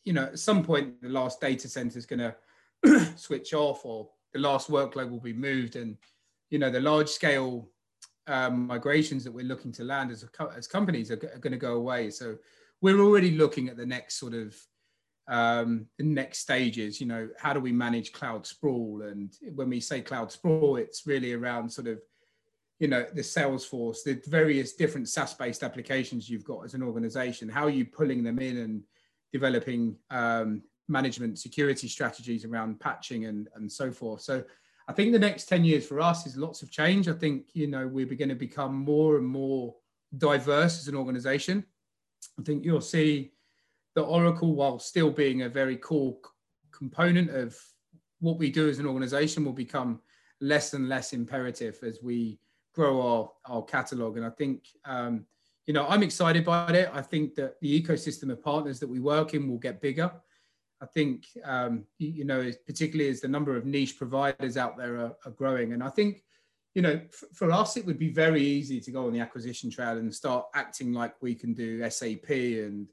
you 0.05 0.12
know, 0.12 0.24
at 0.24 0.38
some 0.38 0.64
point 0.64 1.01
the 1.03 1.09
last 1.09 1.40
data 1.40 1.68
center 1.68 1.98
is 1.98 2.07
going 2.07 2.20
to 2.20 3.12
switch 3.16 3.53
off, 3.53 3.85
or 3.85 4.09
the 4.33 4.38
last 4.38 4.70
workload 4.70 5.11
will 5.11 5.20
be 5.20 5.33
moved, 5.33 5.77
and 5.77 5.96
you 6.51 6.59
know, 6.59 6.70
the 6.70 6.81
large 6.81 7.09
scale 7.09 7.68
um, 8.27 8.66
migrations 8.66 9.24
that 9.24 9.33
we're 9.33 9.44
looking 9.44 9.72
to 9.72 9.85
land 9.85 10.11
as, 10.11 10.24
a, 10.24 10.57
as 10.57 10.66
companies 10.66 11.11
are, 11.11 11.14
are 11.35 11.38
going 11.38 11.53
to 11.53 11.59
go 11.59 11.74
away. 11.74 12.11
So 12.11 12.37
we're 12.80 13.00
already 13.00 13.32
looking 13.32 13.68
at 13.68 13.76
the 13.76 13.86
next 13.86 14.18
sort 14.18 14.34
of 14.34 14.56
um, 15.28 15.86
the 15.98 16.04
next 16.04 16.38
stages. 16.38 17.00
You 17.00 17.06
know, 17.06 17.28
how 17.38 17.52
do 17.52 17.60
we 17.60 17.72
manage 17.72 18.12
cloud 18.12 18.46
sprawl? 18.46 19.02
And 19.02 19.32
when 19.54 19.68
we 19.68 19.80
say 19.80 20.00
cloud 20.00 20.32
sprawl, 20.32 20.76
it's 20.76 21.06
really 21.06 21.32
around 21.32 21.70
sort 21.70 21.86
of 21.86 22.00
you 22.78 22.88
know 22.88 23.04
the 23.12 23.22
Salesforce, 23.22 23.98
the 24.04 24.20
various 24.26 24.74
different 24.74 25.08
SaaS-based 25.08 25.62
applications 25.62 26.30
you've 26.30 26.44
got 26.44 26.64
as 26.64 26.74
an 26.74 26.82
organization. 26.82 27.48
How 27.48 27.64
are 27.64 27.70
you 27.70 27.84
pulling 27.84 28.22
them 28.22 28.38
in 28.38 28.58
and 28.58 28.82
developing 29.32 29.96
um, 30.10 30.62
management 30.88 31.38
security 31.38 31.88
strategies 31.88 32.44
around 32.44 32.80
patching 32.80 33.26
and 33.26 33.48
and 33.54 33.70
so 33.70 33.90
forth? 33.92 34.22
So. 34.22 34.44
I 34.90 34.94
think 34.94 35.12
the 35.12 35.18
next 35.18 35.50
10 35.50 35.66
years 35.66 35.86
for 35.86 36.00
us 36.00 36.26
is 36.26 36.38
lots 36.38 36.62
of 36.62 36.70
change. 36.70 37.08
I 37.08 37.12
think, 37.12 37.48
you 37.52 37.66
know, 37.66 37.86
we're 37.86 38.06
going 38.06 38.30
to 38.30 38.34
become 38.34 38.74
more 38.74 39.18
and 39.18 39.26
more 39.26 39.74
diverse 40.16 40.80
as 40.80 40.88
an 40.88 40.94
organization. 40.94 41.62
I 42.38 42.42
think 42.42 42.64
you'll 42.64 42.81
see 42.81 43.33
that 43.94 44.03
Oracle, 44.03 44.55
while 44.55 44.79
still 44.79 45.11
being 45.11 45.42
a 45.42 45.48
very 45.48 45.77
core 45.77 46.16
component 46.72 47.31
of 47.31 47.57
what 48.20 48.38
we 48.38 48.51
do 48.51 48.68
as 48.68 48.79
an 48.79 48.87
organization, 48.87 49.44
will 49.44 49.53
become 49.53 50.01
less 50.40 50.72
and 50.74 50.88
less 50.88 51.12
imperative 51.12 51.79
as 51.83 51.98
we 52.03 52.38
grow 52.74 53.01
our, 53.01 53.31
our 53.46 53.62
catalog. 53.64 54.16
And 54.16 54.24
I 54.24 54.31
think, 54.31 54.68
um, 54.85 55.27
you 55.66 55.74
know, 55.74 55.87
I'm 55.88 56.03
excited 56.03 56.44
by 56.44 56.68
it. 56.70 56.90
I 56.92 57.03
think 57.03 57.35
that 57.35 57.61
the 57.61 57.83
ecosystem 57.83 58.31
of 58.31 58.42
partners 58.42 58.79
that 58.81 58.87
we 58.87 59.01
work 59.01 59.35
in 59.35 59.48
will 59.48 59.59
get 59.59 59.81
bigger. 59.81 60.11
I 60.81 60.87
think, 60.87 61.27
um, 61.44 61.85
you, 61.98 62.24
know, 62.24 62.53
particularly 62.66 63.11
as 63.11 63.20
the 63.20 63.27
number 63.27 63.57
of 63.57 63.66
niche 63.66 63.98
providers 63.98 64.57
out 64.57 64.79
there 64.79 64.96
are, 64.98 65.16
are 65.27 65.33
growing. 65.33 65.72
And 65.72 65.83
I 65.83 65.88
think 65.88 66.22
you 66.78 66.82
know, 66.82 67.00
f- 67.12 67.24
for 67.34 67.50
us, 67.50 67.76
it 67.76 67.84
would 67.86 67.98
be 67.98 68.10
very 68.10 68.40
easy 68.40 68.78
to 68.78 68.92
go 68.92 69.06
on 69.06 69.12
the 69.12 69.18
acquisition 69.18 69.68
trail 69.68 69.98
and 69.98 70.14
start 70.14 70.46
acting 70.54 70.92
like 70.92 71.20
we 71.20 71.34
can 71.34 71.52
do 71.52 71.90
SAP 71.90 72.30
and 72.30 72.86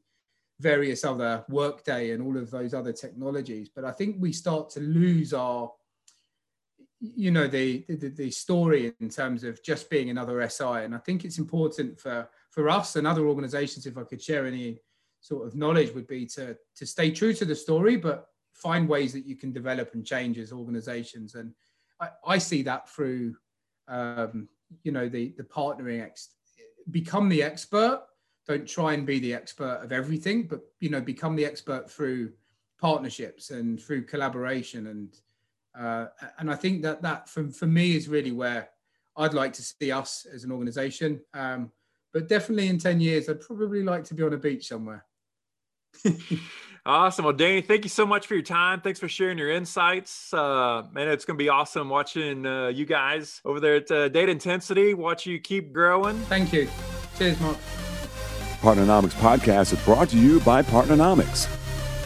various 0.60 1.06
other 1.06 1.46
Workday 1.50 2.10
and 2.10 2.24
all 2.24 2.36
of 2.36 2.50
those 2.50 2.74
other 2.74 2.92
technologies. 2.92 3.70
But 3.70 3.86
I 3.86 3.92
think 3.92 4.16
we 4.18 4.34
start 4.34 4.72
to 4.72 4.80
lose 4.80 5.36
our, 5.36 5.72
you 7.00 7.30
know, 7.30 7.46
the, 7.46 7.86
the, 7.88 8.10
the 8.10 8.32
story 8.32 8.92
in 9.00 9.10
terms 9.10 9.44
of 9.44 9.62
just 9.62 9.88
being 9.88 10.10
another 10.10 10.50
SI. 10.50 10.64
And 10.84 10.96
I 10.96 10.98
think 10.98 11.24
it's 11.24 11.38
important 11.38 12.00
for, 12.00 12.28
for 12.50 12.68
us 12.72 12.96
and 12.96 13.06
other 13.06 13.28
organizations, 13.28 13.86
if 13.86 14.00
I 14.00 14.04
could 14.04 14.20
share 14.20 14.48
any 14.48 14.80
sort 15.22 15.46
of 15.46 15.54
knowledge, 15.54 15.94
would 15.94 16.08
be 16.08 16.26
to, 16.38 16.58
to 16.78 16.86
stay 16.88 17.12
true 17.12 17.34
to 17.36 17.46
the 17.46 17.56
story, 17.56 17.98
but 17.98 18.30
find 18.56 18.90
ways 18.90 19.14
that 19.14 19.28
you 19.28 19.36
can 19.36 19.52
develop 19.52 19.94
and 19.94 20.04
change 20.04 20.40
as 20.40 20.52
organizations. 20.52 21.36
And 21.36 21.54
I, 22.02 22.10
I 22.26 22.38
see 22.40 22.64
that 22.64 22.90
through 22.90 23.36
um, 23.88 24.48
you 24.84 24.92
know 24.92 25.08
the 25.10 25.34
the 25.38 25.44
partnering 25.44 26.04
ex- 26.04 26.30
become 26.92 27.30
the 27.30 27.44
expert. 27.44 28.02
Don't 28.48 28.68
try 28.68 28.94
and 28.94 29.08
be 29.08 29.20
the 29.20 29.34
expert 29.34 29.80
of 29.82 29.92
everything 29.92 30.44
but 30.44 30.62
you 30.80 30.90
know 30.90 31.02
become 31.02 31.36
the 31.36 31.46
expert 31.46 31.90
through 31.90 32.32
partnerships 32.80 33.50
and 33.50 33.82
through 33.82 34.04
collaboration. 34.04 34.88
And 34.88 35.16
uh, 35.78 36.08
and 36.40 36.50
i 36.50 36.56
think 36.56 36.82
that 36.82 37.02
that 37.02 37.28
for, 37.30 37.50
for 37.50 37.68
me 37.68 37.96
is 37.96 38.08
really 38.08 38.32
where 38.32 38.70
i'd 39.18 39.34
like 39.34 39.54
to 39.54 39.62
see 39.62 39.92
us 39.92 40.26
as 40.34 40.44
an 40.44 40.52
organization. 40.52 41.22
Um, 41.34 41.72
but 42.14 42.30
definitely 42.30 42.70
in 42.70 42.78
10 42.80 43.02
years 43.02 43.28
i'd 43.28 43.42
probably 43.42 43.84
like 43.84 44.06
to 44.06 44.14
be 44.14 44.24
on 44.24 44.34
a 44.34 44.38
beach 44.38 44.68
somewhere 44.68 45.06
Awesome. 46.88 47.26
Well, 47.26 47.34
Danny, 47.34 47.62
thank 47.62 47.84
you 47.84 47.90
so 47.90 48.06
much 48.06 48.28
for 48.28 48.36
your 48.36 48.44
time. 48.44 48.80
Thanks 48.80 49.00
for 49.00 49.08
sharing 49.08 49.40
your 49.40 49.50
insights. 49.50 50.32
Uh, 50.32 50.84
man, 50.94 51.08
it's 51.08 51.26
going 51.26 51.36
to 51.36 51.44
be 51.44 51.50
awesome 51.50 51.90
watching 51.90 52.46
uh, 52.46 52.68
you 52.68 52.86
guys 52.86 53.42
over 53.44 53.60
there 53.60 53.76
at 53.76 53.90
uh, 53.90 54.08
Data 54.10 54.32
Intensity, 54.32 54.94
watch 54.94 55.26
you 55.26 55.40
keep 55.40 55.74
growing. 55.74 56.18
Thank 56.26 56.54
you. 56.54 56.70
Cheers, 57.18 57.40
Mark. 57.40 57.58
Partnernomics 58.62 59.14
podcast 59.14 59.74
is 59.74 59.84
brought 59.84 60.10
to 60.10 60.18
you 60.18 60.40
by 60.42 60.62
Partnernomics. 60.62 61.48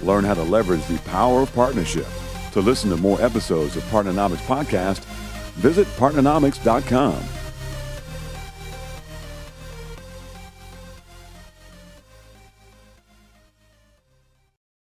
Learn 0.02 0.24
how 0.24 0.34
to 0.34 0.44
leverage 0.44 0.86
the 0.88 0.98
power 1.00 1.42
of 1.42 1.54
partnership. 1.54 2.08
To 2.54 2.62
listen 2.62 2.90
to 2.90 2.98
more 2.98 3.22
episodes 3.22 3.76
of 3.76 3.84
Partnernomics 3.84 4.38
podcast, 4.48 5.00
visit 5.56 5.88
partnernomics.com. 5.98 7.39